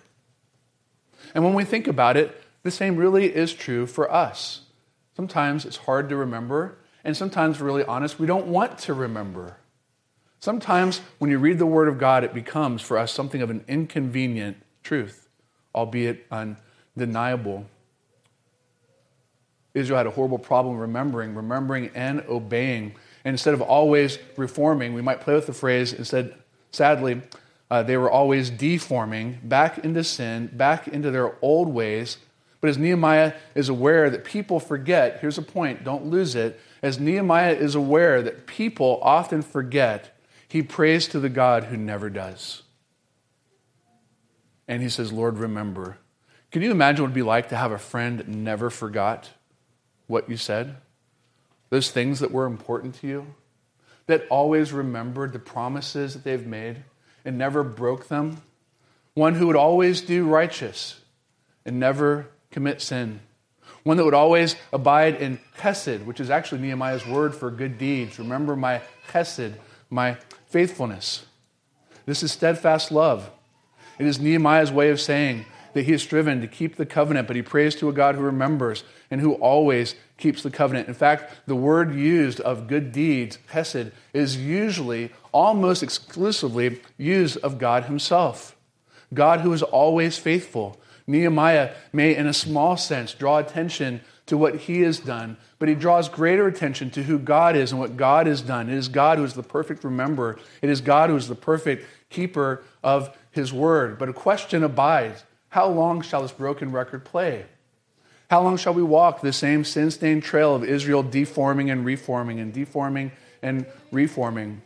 And 1.34 1.44
when 1.44 1.54
we 1.54 1.64
think 1.64 1.88
about 1.88 2.18
it, 2.18 2.41
the 2.64 2.72
same 2.72 2.96
really 2.96 3.34
is 3.34 3.54
true 3.54 3.88
for 3.88 4.12
us. 4.12 4.62
Sometimes 5.16 5.66
it's 5.66 5.78
hard 5.78 6.10
to 6.10 6.16
remember, 6.16 6.78
and 7.04 7.18
sometimes, 7.18 7.60
really 7.60 7.84
honest, 7.84 8.20
we 8.20 8.28
don't 8.28 8.48
want 8.48 8.78
to 8.80 8.94
remember. 8.94 9.58
Sometimes 10.40 11.02
when 11.20 11.30
you 11.30 11.38
read 11.38 11.60
the 11.60 11.66
Word 11.66 11.88
of 11.88 12.00
God, 12.00 12.24
it 12.24 12.34
becomes 12.34 12.82
for 12.82 12.98
us 12.98 13.12
something 13.12 13.42
of 13.42 13.50
an 13.50 13.64
inconvenient 13.68 14.58
truth, 14.84 15.30
albeit 15.76 16.26
undeniable. 16.32 17.66
Israel 19.74 19.98
had 19.98 20.08
a 20.08 20.12
horrible 20.12 20.40
problem 20.40 20.78
remembering, 20.78 21.36
remembering 21.36 21.92
and 21.96 22.24
obeying. 22.28 22.96
And 23.24 23.34
instead 23.34 23.54
of 23.54 23.62
always 23.62 24.20
reforming, 24.36 24.94
we 24.94 25.02
might 25.02 25.22
play 25.22 25.34
with 25.34 25.48
the 25.48 25.54
phrase, 25.54 25.94
instead, 25.94 26.34
sadly, 26.72 27.22
uh, 27.70 27.84
they 27.84 27.96
were 27.96 28.12
always 28.12 28.50
deforming 28.50 29.40
back 29.44 29.78
into 29.80 30.04
sin, 30.04 30.50
back 30.54 30.88
into 30.88 31.10
their 31.10 31.36
old 31.42 31.70
ways, 31.70 32.18
but 32.62 32.70
as 32.70 32.78
Nehemiah 32.78 33.34
is 33.56 33.70
aware 33.70 34.10
that 34.12 34.24
people 34.24 34.60
forget, 34.60 35.20
here's 35.20 35.40
a 35.40 35.44
point, 35.44 35.84
don't 35.84 36.06
lose 36.06 36.36
it. 36.36 36.60
As 36.84 37.00
Nehemiah 37.00 37.54
is 37.54 37.74
aware 37.74 38.22
that 38.22 38.46
people 38.46 39.00
often 39.02 39.42
forget, 39.42 40.16
he 40.48 40.62
prays 40.62 41.08
to 41.10 41.20
the 41.20 41.30
God 41.30 41.66
who 41.66 41.78
never 41.78 42.10
does. 42.10 42.62
And 44.68 44.82
he 44.82 44.90
says, 44.90 45.12
Lord, 45.12 45.40
remember. 45.40 45.98
Can 46.52 46.62
you 46.62 46.72
imagine 46.72 47.04
what 47.04 47.08
it 47.08 47.10
would 47.10 47.16
be 47.16 47.22
like 47.24 47.50
to 47.50 47.56
have 47.56 47.72
a 47.72 47.80
friend 47.80 48.20
that 48.20 48.28
never 48.28 48.70
forgot 48.70 49.30
what 50.08 50.30
you 50.30 50.38
said? 50.38 50.78
Those 51.70 51.90
things 51.90 52.20
that 52.20 52.32
were 52.32 52.46
important 52.46 52.96
to 52.96 53.08
you? 53.08 53.34
That 54.06 54.28
always 54.30 54.72
remembered 54.72 55.34
the 55.34 55.40
promises 55.40 56.14
that 56.14 56.24
they've 56.24 56.46
made 56.46 56.84
and 57.26 57.38
never 57.38 57.64
broke 57.64 58.08
them? 58.08 58.42
One 59.14 59.36
who 59.36 59.48
would 59.48 59.56
always 59.56 60.02
do 60.02 60.28
righteous 60.28 61.00
and 61.66 61.80
never 61.80 62.31
commit 62.52 62.82
sin. 62.82 63.22
One 63.84 63.98
that 63.98 64.06
would 64.06 64.14
always 64.14 64.56
abide 64.72 65.16
in 65.16 65.40
chesed, 65.58 66.06
which 66.06 66.20
is 66.20 66.30
actually 66.30 66.62
Nehemiah's 66.62 67.06
word 67.08 67.34
for 67.34 67.50
good 67.50 67.78
deeds. 67.78 68.20
Remember 68.20 68.56
my 68.56 68.82
chesed, 69.10 69.54
my 69.90 70.18
faithfulness. 70.48 71.26
This 72.06 72.22
is 72.22 72.32
steadfast 72.32 72.92
love. 72.92 73.32
It 73.98 74.06
is 74.06 74.20
Nehemiah's 74.20 74.72
way 74.72 74.90
of 74.90 75.02
saying 75.02 75.46
that 75.74 75.84
he 75.84 75.94
has 75.94 76.02
striven 76.02 76.42
to 76.42 76.48
keep 76.48 76.76
the 76.76 76.86
covenant, 76.86 77.28
but 77.28 77.36
he 77.36 77.42
prays 77.42 77.76
to 77.76 77.90
a 77.90 77.94
God 77.94 78.16
who 78.16 78.22
remembers 78.22 78.84
and 79.10 79.22
who 79.22 79.34
always 79.36 79.96
keeps 80.18 80.44
the 80.44 80.52
covenant. 80.52 80.88
In 80.88 80.94
fact, 80.94 81.48
the 81.48 81.56
word 81.56 81.96
used 81.96 82.40
of 82.42 82.68
good 82.68 82.92
deeds, 82.92 83.40
chesed, 83.52 83.92
is 84.14 84.38
usually, 84.38 85.12
almost 85.32 85.82
exclusively, 85.82 86.82
used 86.98 87.38
of 87.38 87.58
God 87.58 87.86
himself. 87.86 88.56
God 89.14 89.42
who 89.42 89.54
is 89.54 89.64
always 89.64 90.18
faithful, 90.18 90.80
Nehemiah 91.12 91.74
may, 91.92 92.16
in 92.16 92.28
a 92.28 92.34
small 92.34 92.78
sense, 92.78 93.14
draw 93.14 93.38
attention 93.38 94.02
to 94.28 94.38
what 94.38 94.56
he 94.56 94.82
has 94.82 95.00
done, 95.00 95.38
but 95.60 95.68
he 95.68 95.76
draws 95.76 96.08
greater 96.08 96.48
attention 96.48 96.90
to 96.92 97.04
who 97.04 97.20
God 97.20 97.56
is 97.56 97.72
and 97.72 97.80
what 97.80 97.98
God 97.98 98.28
has 98.28 98.42
done. 98.42 98.70
It 98.70 98.78
is 98.78 98.88
God 98.88 99.18
who 99.18 99.24
is 99.24 99.34
the 99.34 99.44
perfect 99.44 99.84
rememberer, 99.84 100.40
it 100.62 100.70
is 100.70 100.82
God 100.82 101.10
who 101.10 101.16
is 101.16 101.28
the 101.28 101.36
perfect 101.36 101.86
keeper 102.10 102.64
of 102.84 103.16
his 103.32 103.52
word. 103.52 104.00
But 104.00 104.10
a 104.10 104.14
question 104.14 104.64
abides 104.64 105.24
how 105.50 105.68
long 105.68 106.02
shall 106.02 106.22
this 106.22 106.32
broken 106.32 106.72
record 106.72 107.04
play? 107.04 107.46
How 108.30 108.42
long 108.42 108.56
shall 108.56 108.74
we 108.74 108.84
walk 108.84 109.20
the 109.20 109.34
same 109.34 109.66
sin 109.66 109.92
stained 109.92 110.24
trail 110.24 110.56
of 110.56 110.64
Israel 110.64 111.04
deforming 111.04 111.70
and 111.70 111.86
reforming 111.86 112.40
and 112.40 112.54
deforming 112.54 113.12
and 113.42 113.66
reforming? 113.92 114.62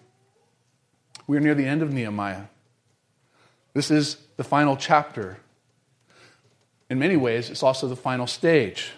We 1.25 1.37
are 1.37 1.39
near 1.39 1.55
the 1.55 1.65
end 1.65 1.81
of 1.81 1.91
Nehemiah. 1.91 2.43
This 3.73 3.89
is 3.89 4.17
the 4.37 4.43
final 4.43 4.77
chapter 4.77 5.39
in 6.89 6.99
many 6.99 7.17
ways, 7.17 7.49
it's 7.49 7.63
also 7.63 7.87
the 7.87 7.95
final 7.95 8.27
stage. 8.27 8.91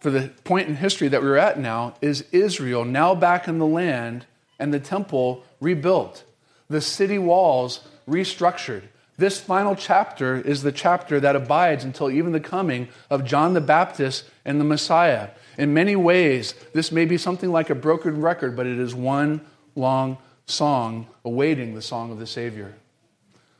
For 0.00 0.10
the 0.10 0.28
point 0.44 0.68
in 0.68 0.76
history 0.76 1.08
that 1.08 1.22
we're 1.22 1.36
at 1.36 1.58
now 1.58 1.94
is 2.00 2.26
Israel 2.32 2.84
now 2.84 3.14
back 3.14 3.48
in 3.48 3.58
the 3.58 3.66
land 3.66 4.26
and 4.58 4.72
the 4.72 4.80
temple 4.80 5.44
rebuilt, 5.60 6.24
the 6.68 6.80
city 6.80 7.18
walls 7.18 7.86
restructured. 8.08 8.82
This 9.18 9.40
final 9.40 9.74
chapter 9.74 10.36
is 10.36 10.62
the 10.62 10.72
chapter 10.72 11.18
that 11.20 11.34
abides 11.34 11.84
until 11.84 12.10
even 12.10 12.32
the 12.32 12.40
coming 12.40 12.88
of 13.08 13.24
John 13.24 13.54
the 13.54 13.62
Baptist 13.62 14.24
and 14.44 14.60
the 14.60 14.64
Messiah. 14.64 15.30
In 15.56 15.72
many 15.72 15.96
ways, 15.96 16.54
this 16.74 16.92
may 16.92 17.06
be 17.06 17.16
something 17.16 17.50
like 17.50 17.70
a 17.70 17.74
broken 17.74 18.20
record, 18.20 18.54
but 18.56 18.66
it 18.66 18.78
is 18.78 18.94
one 18.94 19.40
long 19.74 20.18
song 20.44 21.06
awaiting 21.24 21.74
the 21.74 21.82
song 21.82 22.12
of 22.12 22.18
the 22.18 22.26
Savior 22.26 22.74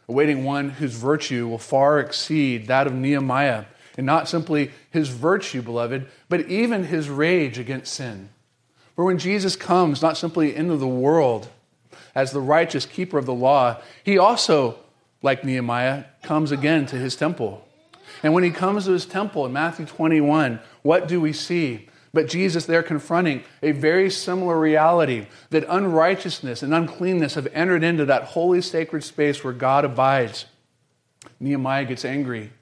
awaiting 0.09 0.45
one 0.45 0.71
whose 0.71 0.95
virtue 0.95 1.49
will 1.49 1.59
far 1.59 1.99
exceed 1.99 2.67
that 2.67 2.87
of 2.87 2.95
Nehemiah. 2.95 3.65
And 3.97 4.05
not 4.05 4.29
simply 4.29 4.73
his 4.91 5.09
virtue, 5.09 5.63
beloved, 5.63 6.07
but 6.29 6.49
even 6.49 6.85
his 6.85 7.09
rage 7.09 7.59
against 7.59 7.95
sin. 7.95 8.29
For 8.95 9.05
when 9.05 9.19
Jesus 9.19 9.57
comes, 9.57 10.03
not 10.03 10.19
simply 10.19 10.55
into 10.55 10.77
the 10.77 10.87
world 10.87 11.49
as 12.15 12.31
the 12.31 12.41
righteous 12.41 12.85
keeper 12.87 13.19
of 13.19 13.27
the 13.27 13.35
law, 13.35 13.81
he 14.05 14.19
also, 14.19 14.79
like 15.23 15.45
Nehemiah, 15.45 16.05
comes 16.23 16.53
again 16.53 16.87
to 16.87 16.97
his 16.97 17.17
temple. 17.17 17.67
And 18.23 18.35
when 18.35 18.45
he 18.45 18.51
comes 18.51 18.85
to 18.85 18.93
his 18.93 19.07
temple 19.07 19.47
in 19.47 19.53
Matthew 19.53 19.87
21, 19.87 20.61
what 20.83 21.09
do 21.09 21.21
we 21.21 21.33
see? 21.33 21.89
But 22.17 22.29
Jesus 22.29 22.65
they're 22.65 22.83
confronting 22.83 23.45
a 23.63 23.73
very 23.73 24.09
similar 24.09 24.59
reality 24.59 25.27
that 25.51 25.67
unrighteousness 25.69 26.63
and 26.63 26.73
uncleanness 26.73 27.35
have 27.35 27.47
entered 27.53 27.85
into 27.85 28.07
that 28.07 28.23
holy 28.23 28.63
sacred 28.63 29.05
space 29.05 29.45
where 29.45 29.53
God 29.53 29.85
abides. 29.85 30.47
Nehemiah 31.41 31.85
gets 31.85 32.07
angry 32.07 32.53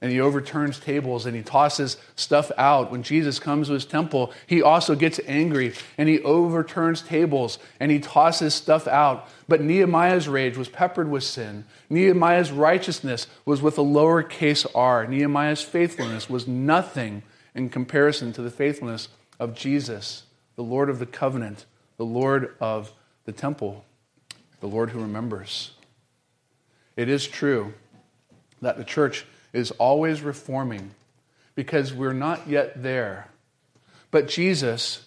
and 0.00 0.10
he 0.10 0.18
overturns 0.18 0.80
tables 0.80 1.26
and 1.26 1.36
he 1.36 1.42
tosses 1.42 1.98
stuff 2.16 2.50
out. 2.56 2.90
When 2.90 3.02
Jesus 3.02 3.38
comes 3.38 3.66
to 3.66 3.74
his 3.74 3.84
temple, 3.84 4.32
he 4.46 4.62
also 4.62 4.94
gets 4.94 5.20
angry 5.26 5.74
and 5.98 6.08
he 6.08 6.20
overturns 6.20 7.02
tables 7.02 7.58
and 7.78 7.92
he 7.92 7.98
tosses 7.98 8.54
stuff 8.54 8.88
out. 8.88 9.28
But 9.48 9.60
Nehemiah's 9.60 10.28
rage 10.28 10.56
was 10.56 10.70
peppered 10.70 11.10
with 11.10 11.24
sin. 11.24 11.66
Nehemiah's 11.90 12.52
righteousness 12.52 13.26
was 13.44 13.60
with 13.60 13.76
a 13.76 13.82
lowercase 13.82 14.64
r. 14.74 15.06
Nehemiah's 15.06 15.60
faithfulness 15.60 16.30
was 16.30 16.48
nothing 16.48 17.22
in 17.58 17.68
comparison 17.68 18.32
to 18.32 18.40
the 18.40 18.52
faithfulness 18.52 19.08
of 19.40 19.52
Jesus, 19.52 20.22
the 20.54 20.62
Lord 20.62 20.88
of 20.88 21.00
the 21.00 21.06
covenant, 21.06 21.66
the 21.96 22.04
Lord 22.04 22.54
of 22.60 22.92
the 23.24 23.32
temple, 23.32 23.84
the 24.60 24.68
Lord 24.68 24.90
who 24.90 25.00
remembers. 25.00 25.72
It 26.96 27.08
is 27.08 27.26
true 27.26 27.74
that 28.62 28.76
the 28.76 28.84
church 28.84 29.26
is 29.52 29.72
always 29.72 30.22
reforming 30.22 30.92
because 31.56 31.92
we're 31.92 32.12
not 32.12 32.48
yet 32.48 32.80
there. 32.80 33.28
But 34.12 34.28
Jesus 34.28 35.06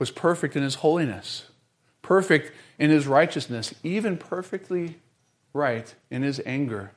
was 0.00 0.10
perfect 0.10 0.56
in 0.56 0.64
his 0.64 0.76
holiness, 0.76 1.44
perfect 2.02 2.50
in 2.76 2.90
his 2.90 3.06
righteousness, 3.06 3.72
even 3.84 4.18
perfectly 4.18 4.96
right 5.52 5.94
in 6.10 6.22
his 6.22 6.42
anger. 6.44 6.90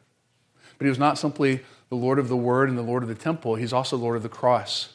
But 0.80 0.86
he 0.86 0.90
was 0.90 0.98
not 0.98 1.20
simply 1.20 1.62
the 1.90 1.96
Lord 1.96 2.20
of 2.20 2.28
the 2.28 2.38
Word 2.38 2.70
and 2.70 2.78
the 2.78 2.84
Lord 2.84 3.04
of 3.04 3.10
the 3.10 3.16
temple, 3.16 3.56
he's 3.56 3.74
also 3.74 3.98
Lord 3.98 4.18
of 4.18 4.24
the 4.24 4.30
cross. 4.30 4.94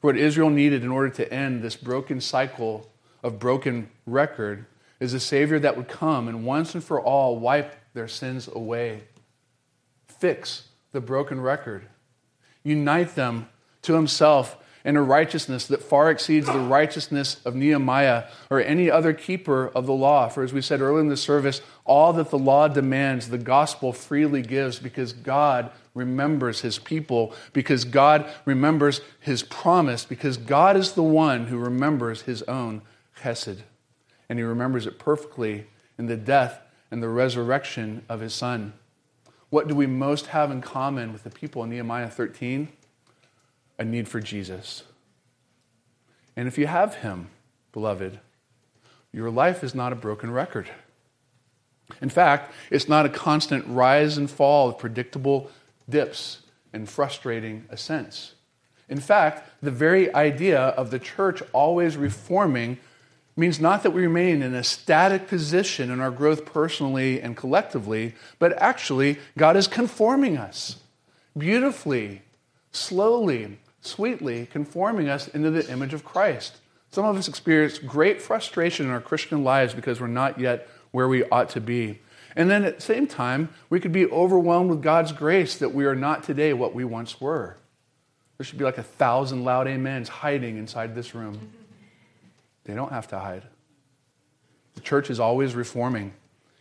For 0.00 0.08
what 0.08 0.16
Israel 0.16 0.50
needed 0.50 0.84
in 0.84 0.90
order 0.90 1.10
to 1.10 1.32
end 1.32 1.62
this 1.62 1.76
broken 1.76 2.20
cycle 2.20 2.90
of 3.22 3.38
broken 3.38 3.90
record 4.06 4.66
is 5.00 5.12
a 5.12 5.20
Savior 5.20 5.58
that 5.58 5.76
would 5.76 5.88
come 5.88 6.28
and 6.28 6.44
once 6.44 6.74
and 6.74 6.82
for 6.82 7.00
all 7.00 7.38
wipe 7.38 7.74
their 7.94 8.08
sins 8.08 8.48
away, 8.48 9.02
fix 10.06 10.68
the 10.92 11.00
broken 11.00 11.40
record, 11.40 11.86
unite 12.62 13.14
them 13.14 13.48
to 13.82 13.94
Himself 13.94 14.56
and 14.84 14.96
a 14.96 15.02
righteousness 15.02 15.66
that 15.66 15.82
far 15.82 16.10
exceeds 16.10 16.46
the 16.46 16.58
righteousness 16.58 17.40
of 17.44 17.54
Nehemiah 17.54 18.24
or 18.48 18.60
any 18.60 18.90
other 18.90 19.12
keeper 19.12 19.68
of 19.74 19.86
the 19.86 19.92
law. 19.92 20.28
For 20.28 20.42
as 20.42 20.52
we 20.52 20.62
said 20.62 20.80
earlier 20.80 21.00
in 21.00 21.08
the 21.08 21.16
service, 21.16 21.60
all 21.84 22.12
that 22.14 22.30
the 22.30 22.38
law 22.38 22.68
demands, 22.68 23.28
the 23.28 23.38
gospel 23.38 23.92
freely 23.92 24.42
gives 24.42 24.78
because 24.78 25.12
God 25.12 25.70
remembers 25.98 26.62
his 26.62 26.78
people, 26.78 27.34
because 27.52 27.84
God 27.84 28.30
remembers 28.44 29.00
his 29.20 29.42
promise, 29.42 30.04
because 30.04 30.36
God 30.36 30.76
is 30.76 30.92
the 30.92 31.02
one 31.02 31.48
who 31.48 31.58
remembers 31.58 32.22
his 32.22 32.42
own 32.44 32.82
chesed. 33.20 33.60
And 34.28 34.38
he 34.38 34.44
remembers 34.44 34.86
it 34.86 34.98
perfectly 34.98 35.66
in 35.98 36.06
the 36.06 36.16
death 36.16 36.60
and 36.90 37.02
the 37.02 37.08
resurrection 37.08 38.04
of 38.08 38.20
his 38.20 38.34
son. 38.34 38.72
What 39.50 39.68
do 39.68 39.74
we 39.74 39.86
most 39.86 40.26
have 40.28 40.50
in 40.50 40.60
common 40.60 41.12
with 41.12 41.24
the 41.24 41.30
people 41.30 41.62
in 41.64 41.70
Nehemiah 41.70 42.08
13? 42.10 42.68
A 43.78 43.84
need 43.84 44.08
for 44.08 44.20
Jesus. 44.20 44.84
And 46.36 46.46
if 46.46 46.58
you 46.58 46.66
have 46.66 46.96
him, 46.96 47.28
beloved, 47.72 48.20
your 49.12 49.30
life 49.30 49.64
is 49.64 49.74
not 49.74 49.92
a 49.92 49.96
broken 49.96 50.30
record. 50.30 50.68
In 52.02 52.10
fact, 52.10 52.52
it's 52.70 52.88
not 52.88 53.06
a 53.06 53.08
constant 53.08 53.64
rise 53.66 54.18
and 54.18 54.30
fall 54.30 54.68
of 54.68 54.78
predictable 54.78 55.50
dips 55.88 56.42
and 56.72 56.88
frustrating 56.88 57.64
ascents. 57.70 58.34
In 58.88 59.00
fact, 59.00 59.48
the 59.62 59.70
very 59.70 60.12
idea 60.14 60.58
of 60.60 60.90
the 60.90 60.98
church 60.98 61.42
always 61.52 61.96
reforming 61.96 62.78
means 63.36 63.60
not 63.60 63.82
that 63.82 63.92
we 63.92 64.02
remain 64.02 64.42
in 64.42 64.54
a 64.54 64.64
static 64.64 65.28
position 65.28 65.90
in 65.90 66.00
our 66.00 66.10
growth 66.10 66.44
personally 66.44 67.20
and 67.20 67.36
collectively, 67.36 68.14
but 68.38 68.52
actually, 68.60 69.18
God 69.36 69.56
is 69.56 69.68
conforming 69.68 70.36
us 70.36 70.76
beautifully, 71.36 72.22
slowly, 72.72 73.58
sweetly, 73.80 74.46
conforming 74.46 75.08
us 75.08 75.28
into 75.28 75.50
the 75.50 75.70
image 75.70 75.94
of 75.94 76.04
Christ. 76.04 76.56
Some 76.90 77.04
of 77.04 77.16
us 77.16 77.28
experience 77.28 77.78
great 77.78 78.20
frustration 78.20 78.86
in 78.86 78.92
our 78.92 79.00
Christian 79.00 79.44
lives 79.44 79.74
because 79.74 80.00
we're 80.00 80.08
not 80.08 80.40
yet 80.40 80.66
where 80.90 81.06
we 81.06 81.22
ought 81.24 81.50
to 81.50 81.60
be. 81.60 82.00
And 82.36 82.50
then 82.50 82.64
at 82.64 82.76
the 82.76 82.82
same 82.82 83.06
time, 83.06 83.48
we 83.70 83.80
could 83.80 83.92
be 83.92 84.06
overwhelmed 84.06 84.70
with 84.70 84.82
God's 84.82 85.12
grace 85.12 85.56
that 85.56 85.74
we 85.74 85.84
are 85.86 85.94
not 85.94 86.22
today 86.22 86.52
what 86.52 86.74
we 86.74 86.84
once 86.84 87.20
were. 87.20 87.56
There 88.36 88.44
should 88.44 88.58
be 88.58 88.64
like 88.64 88.78
a 88.78 88.82
thousand 88.82 89.44
loud 89.44 89.66
amens 89.66 90.08
hiding 90.08 90.56
inside 90.58 90.94
this 90.94 91.14
room. 91.14 91.52
They 92.64 92.74
don't 92.74 92.92
have 92.92 93.08
to 93.08 93.18
hide. 93.18 93.44
The 94.74 94.80
church 94.80 95.10
is 95.10 95.18
always 95.18 95.54
reforming. 95.54 96.12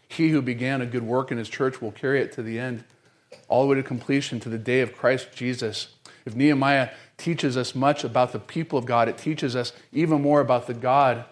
He 0.08 0.30
who 0.30 0.41
began 0.41 0.82
a 0.82 0.86
good 0.86 1.03
work 1.03 1.32
in 1.32 1.38
his 1.38 1.49
church 1.49 1.82
will 1.82 1.91
carry 1.91 2.21
it 2.21 2.32
to 2.34 2.41
the 2.41 2.58
end, 2.58 2.84
all 3.47 3.63
the 3.63 3.69
way 3.69 3.75
to 3.75 3.84
completion 3.84 4.39
to 4.39 4.49
the 4.49 4.58
day 4.58 4.82
of 4.82 4.95
Christ 4.95 5.30
Jesus. 5.36 5.89
If 6.25 6.36
Nehemiah 6.36 6.89
teaches 7.17 7.58
us 7.58 7.75
much 7.75 8.03
about 8.03 8.32
the 8.32 8.39
people 8.39 8.80
of 8.80 8.86
God, 8.86 9.08
it 9.10 9.17
teaches 9.17 9.56
us 9.56 9.73
even 9.91 10.21
more 10.21 10.39
about 10.39 10.65
the 10.65 10.73
God 10.73 11.25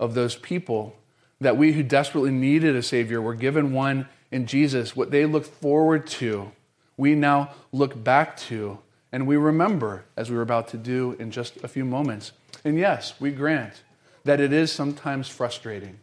of 0.00 0.14
those 0.14 0.36
people 0.36 0.96
that 1.40 1.56
we 1.56 1.72
who 1.72 1.82
desperately 1.82 2.30
needed 2.30 2.76
a 2.76 2.82
Savior 2.82 3.20
were 3.20 3.34
given 3.34 3.72
one 3.72 4.08
in 4.30 4.46
Jesus. 4.46 4.96
What 4.96 5.10
they 5.10 5.26
looked 5.26 5.46
forward 5.46 6.06
to, 6.08 6.52
we 6.96 7.14
now 7.14 7.50
look 7.72 8.02
back 8.02 8.36
to, 8.38 8.78
and 9.12 9.26
we 9.26 9.36
remember, 9.36 10.04
as 10.16 10.30
we 10.30 10.36
were 10.36 10.42
about 10.42 10.68
to 10.68 10.76
do 10.76 11.16
in 11.18 11.30
just 11.30 11.62
a 11.62 11.68
few 11.68 11.84
moments. 11.84 12.32
And 12.64 12.78
yes, 12.78 13.14
we 13.20 13.30
grant 13.30 13.82
that 14.24 14.40
it 14.40 14.52
is 14.52 14.72
sometimes 14.72 15.28
frustrating. 15.28 15.98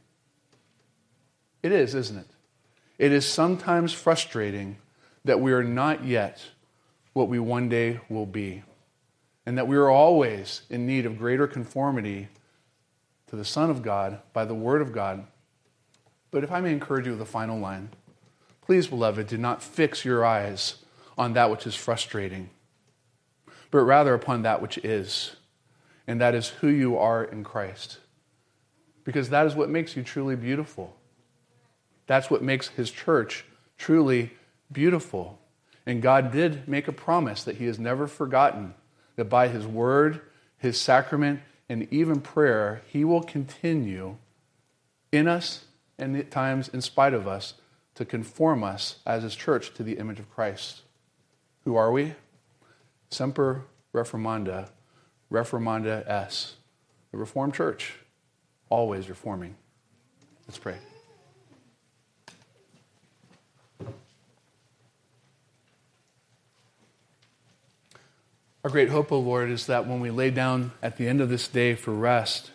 It 1.63 1.71
is, 1.71 1.95
isn't 1.95 2.17
it? 2.17 2.27
It 2.97 3.11
is 3.11 3.25
sometimes 3.25 3.93
frustrating 3.93 4.77
that 5.25 5.39
we 5.39 5.53
are 5.53 5.63
not 5.63 6.05
yet 6.05 6.41
what 7.13 7.27
we 7.27 7.39
one 7.39 7.67
day 7.67 7.99
will 8.09 8.25
be, 8.25 8.63
and 9.45 9.57
that 9.57 9.67
we 9.67 9.75
are 9.75 9.89
always 9.89 10.61
in 10.69 10.85
need 10.85 11.05
of 11.05 11.17
greater 11.17 11.47
conformity 11.47 12.29
to 13.31 13.37
the 13.37 13.45
Son 13.45 13.69
of 13.69 13.81
God 13.81 14.19
by 14.33 14.43
the 14.43 14.53
Word 14.53 14.81
of 14.81 14.91
God. 14.91 15.25
But 16.31 16.43
if 16.43 16.51
I 16.51 16.59
may 16.59 16.73
encourage 16.73 17.05
you 17.05 17.13
with 17.13 17.21
a 17.21 17.25
final 17.25 17.57
line, 17.57 17.89
please, 18.59 18.87
beloved, 18.87 19.27
do 19.27 19.37
not 19.37 19.63
fix 19.63 20.03
your 20.03 20.25
eyes 20.25 20.75
on 21.17 21.31
that 21.33 21.49
which 21.49 21.65
is 21.65 21.73
frustrating, 21.73 22.49
but 23.71 23.79
rather 23.79 24.13
upon 24.13 24.41
that 24.41 24.61
which 24.61 24.77
is, 24.79 25.37
and 26.05 26.19
that 26.19 26.35
is 26.35 26.49
who 26.49 26.67
you 26.67 26.97
are 26.97 27.23
in 27.23 27.45
Christ. 27.45 27.99
Because 29.05 29.29
that 29.29 29.47
is 29.47 29.55
what 29.55 29.69
makes 29.69 29.95
you 29.95 30.03
truly 30.03 30.35
beautiful. 30.35 30.93
That's 32.07 32.29
what 32.29 32.43
makes 32.43 32.67
His 32.67 32.91
church 32.91 33.45
truly 33.77 34.31
beautiful. 34.69 35.39
And 35.85 36.01
God 36.01 36.33
did 36.33 36.67
make 36.67 36.89
a 36.89 36.93
promise 36.93 37.45
that 37.45 37.55
He 37.55 37.65
has 37.67 37.79
never 37.79 38.07
forgotten 38.07 38.73
that 39.15 39.29
by 39.29 39.47
His 39.47 39.65
word, 39.65 40.19
His 40.57 40.77
sacrament, 40.77 41.39
and 41.71 41.87
even 41.89 42.19
prayer, 42.19 42.81
He 42.91 43.05
will 43.05 43.23
continue 43.23 44.17
in 45.09 45.25
us 45.25 45.63
and 45.97 46.17
at 46.17 46.29
times 46.29 46.67
in 46.67 46.81
spite 46.81 47.13
of 47.13 47.29
us 47.29 47.53
to 47.95 48.03
conform 48.03 48.61
us 48.61 48.97
as 49.05 49.23
His 49.23 49.35
church 49.37 49.73
to 49.75 49.83
the 49.83 49.93
image 49.93 50.19
of 50.19 50.29
Christ. 50.29 50.81
Who 51.63 51.77
are 51.77 51.89
we? 51.89 52.15
Semper 53.09 53.63
Reformanda, 53.93 54.69
Reformanda 55.31 56.05
S, 56.09 56.55
the 57.11 57.17
Reformed 57.17 57.53
Church, 57.53 57.99
always 58.69 59.07
reforming. 59.07 59.55
Let's 60.47 60.57
pray. 60.57 60.90
Our 68.63 68.69
great 68.69 68.89
hope, 68.89 69.11
O 69.11 69.17
Lord, 69.17 69.49
is 69.49 69.65
that 69.65 69.87
when 69.87 70.01
we 70.01 70.11
lay 70.11 70.29
down 70.29 70.71
at 70.83 70.97
the 70.97 71.07
end 71.07 71.19
of 71.19 71.29
this 71.29 71.47
day 71.47 71.73
for 71.73 71.91
rest, 71.91 72.51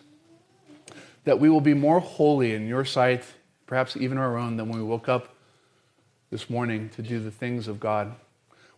that 1.25 1.41
we 1.41 1.51
will 1.51 1.61
be 1.61 1.75
more 1.75 1.99
holy 1.99 2.55
in 2.55 2.69
your 2.69 2.85
sight, 2.85 3.25
perhaps 3.67 3.97
even 3.97 4.17
our 4.17 4.39
own, 4.39 4.57
than 4.57 4.69
when 4.69 4.79
we 4.79 4.85
woke 4.85 5.09
up 5.09 5.35
this 6.31 6.49
morning 6.49 6.91
to 6.91 7.03
do 7.03 7.19
the 7.19 7.33
things 7.33 7.67
of 7.67 7.81
God. 7.81 8.15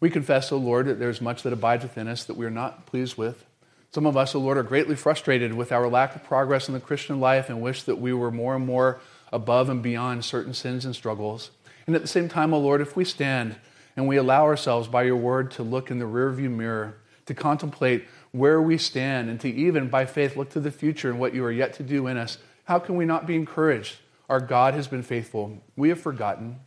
We 0.00 0.08
confess, 0.08 0.50
O 0.52 0.56
Lord, 0.56 0.86
that 0.86 0.98
there's 0.98 1.20
much 1.20 1.42
that 1.42 1.52
abides 1.52 1.82
within 1.82 2.08
us 2.08 2.24
that 2.24 2.38
we 2.38 2.46
are 2.46 2.50
not 2.50 2.86
pleased 2.86 3.18
with. 3.18 3.44
Some 3.90 4.06
of 4.06 4.16
us, 4.16 4.34
O 4.34 4.40
Lord, 4.40 4.56
are 4.56 4.62
greatly 4.62 4.96
frustrated 4.96 5.52
with 5.52 5.70
our 5.70 5.86
lack 5.86 6.16
of 6.16 6.24
progress 6.24 6.66
in 6.66 6.72
the 6.72 6.80
Christian 6.80 7.20
life 7.20 7.50
and 7.50 7.60
wish 7.60 7.82
that 7.82 8.00
we 8.00 8.14
were 8.14 8.30
more 8.30 8.56
and 8.56 8.64
more 8.64 9.00
above 9.34 9.68
and 9.68 9.82
beyond 9.82 10.24
certain 10.24 10.54
sins 10.54 10.86
and 10.86 10.96
struggles. 10.96 11.50
And 11.86 11.94
at 11.94 12.00
the 12.00 12.08
same 12.08 12.30
time, 12.30 12.54
O 12.54 12.58
Lord, 12.58 12.80
if 12.80 12.96
we 12.96 13.04
stand 13.04 13.56
and 13.96 14.08
we 14.08 14.16
allow 14.16 14.44
ourselves 14.44 14.88
by 14.88 15.02
your 15.02 15.16
word 15.16 15.50
to 15.52 15.62
look 15.62 15.90
in 15.90 15.98
the 15.98 16.06
rearview 16.06 16.50
mirror 16.50 16.96
to 17.28 17.34
contemplate 17.34 18.06
where 18.32 18.60
we 18.60 18.78
stand, 18.78 19.28
and 19.28 19.38
to 19.40 19.48
even 19.48 19.88
by 19.88 20.06
faith 20.06 20.34
look 20.34 20.48
to 20.50 20.60
the 20.60 20.70
future 20.70 21.10
and 21.10 21.20
what 21.20 21.34
you 21.34 21.44
are 21.44 21.52
yet 21.52 21.74
to 21.74 21.82
do 21.82 22.06
in 22.06 22.16
us, 22.16 22.38
how 22.64 22.78
can 22.78 22.96
we 22.96 23.04
not 23.04 23.26
be 23.26 23.34
encouraged? 23.36 23.96
Our 24.30 24.40
God 24.40 24.72
has 24.72 24.88
been 24.88 25.02
faithful. 25.02 25.62
We 25.76 25.90
have 25.90 26.00
forgotten 26.00 26.60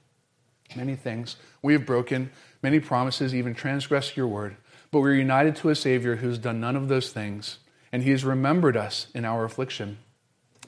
many 0.76 0.96
things. 0.96 1.36
We 1.64 1.74
have 1.74 1.86
broken 1.86 2.30
many 2.62 2.80
promises, 2.80 3.34
even 3.34 3.56
transgressed 3.56 4.16
your 4.16 4.28
word. 4.28 4.56
But 4.92 5.00
we're 5.00 5.16
united 5.16 5.56
to 5.58 5.70
a 5.70 5.76
Savior 5.76 6.18
who's 6.18 6.38
done 6.38 6.60
none 6.60 6.76
of 6.76 6.90
those 6.90 7.12
things, 7.12 7.58
and 7.92 8.04
He 8.04 8.12
has 8.12 8.24
remembered 8.24 8.78
us 8.78 9.08
in 9.16 9.26
our 9.26 9.44
affliction. 9.44 9.98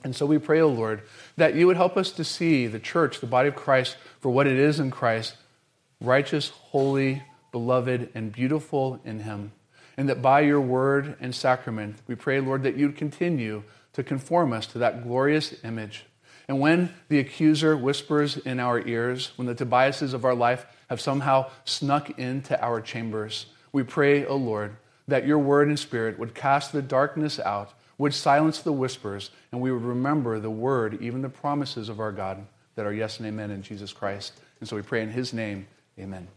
And 0.03 0.15
so 0.15 0.25
we 0.25 0.39
pray, 0.39 0.59
O 0.59 0.65
oh 0.65 0.69
Lord, 0.69 1.03
that 1.37 1.53
you 1.53 1.67
would 1.67 1.77
help 1.77 1.97
us 1.97 2.11
to 2.13 2.23
see 2.23 2.65
the 2.65 2.79
church, 2.79 3.19
the 3.19 3.27
body 3.27 3.49
of 3.49 3.55
Christ, 3.55 3.95
for 4.19 4.31
what 4.31 4.47
it 4.47 4.57
is 4.57 4.79
in 4.79 4.89
Christ 4.89 5.35
righteous, 6.01 6.49
holy, 6.49 7.21
beloved, 7.51 8.09
and 8.15 8.31
beautiful 8.31 8.99
in 9.05 9.19
Him 9.19 9.51
and 9.97 10.09
that 10.09 10.21
by 10.21 10.41
your 10.41 10.61
word 10.61 11.15
and 11.19 11.33
sacrament, 11.33 11.97
we 12.07 12.15
pray, 12.15 12.39
Lord, 12.39 12.63
that 12.63 12.75
you'd 12.75 12.97
continue 12.97 13.63
to 13.93 14.03
conform 14.03 14.53
us 14.53 14.65
to 14.67 14.79
that 14.79 15.03
glorious 15.03 15.53
image. 15.63 16.05
And 16.47 16.59
when 16.59 16.93
the 17.09 17.19
accuser 17.19 17.77
whispers 17.77 18.37
in 18.37 18.59
our 18.59 18.85
ears, 18.85 19.31
when 19.35 19.47
the 19.47 19.55
Tobiases 19.55 20.13
of 20.13 20.25
our 20.25 20.35
life 20.35 20.65
have 20.89 20.99
somehow 20.99 21.49
snuck 21.63 22.17
into 22.19 22.61
our 22.61 22.81
chambers, 22.81 23.45
we 23.71 23.83
pray, 23.83 24.25
O 24.25 24.35
Lord, 24.35 24.75
that 25.07 25.25
your 25.25 25.39
word 25.39 25.67
and 25.67 25.79
spirit 25.79 26.19
would 26.19 26.35
cast 26.35 26.71
the 26.71 26.81
darkness 26.81 27.39
out, 27.39 27.73
would 27.97 28.13
silence 28.13 28.59
the 28.59 28.73
whispers, 28.73 29.29
and 29.51 29.61
we 29.61 29.71
would 29.71 29.83
remember 29.83 30.39
the 30.39 30.49
word, 30.49 31.01
even 31.01 31.21
the 31.21 31.29
promises 31.29 31.89
of 31.89 31.99
our 31.99 32.11
God 32.11 32.45
that 32.75 32.85
are 32.85 32.93
yes 32.93 33.19
and 33.19 33.27
amen 33.27 33.51
in 33.51 33.61
Jesus 33.61 33.93
Christ. 33.93 34.33
And 34.59 34.67
so 34.67 34.75
we 34.75 34.81
pray 34.81 35.01
in 35.01 35.09
his 35.09 35.33
name, 35.33 35.67
amen. 35.99 36.27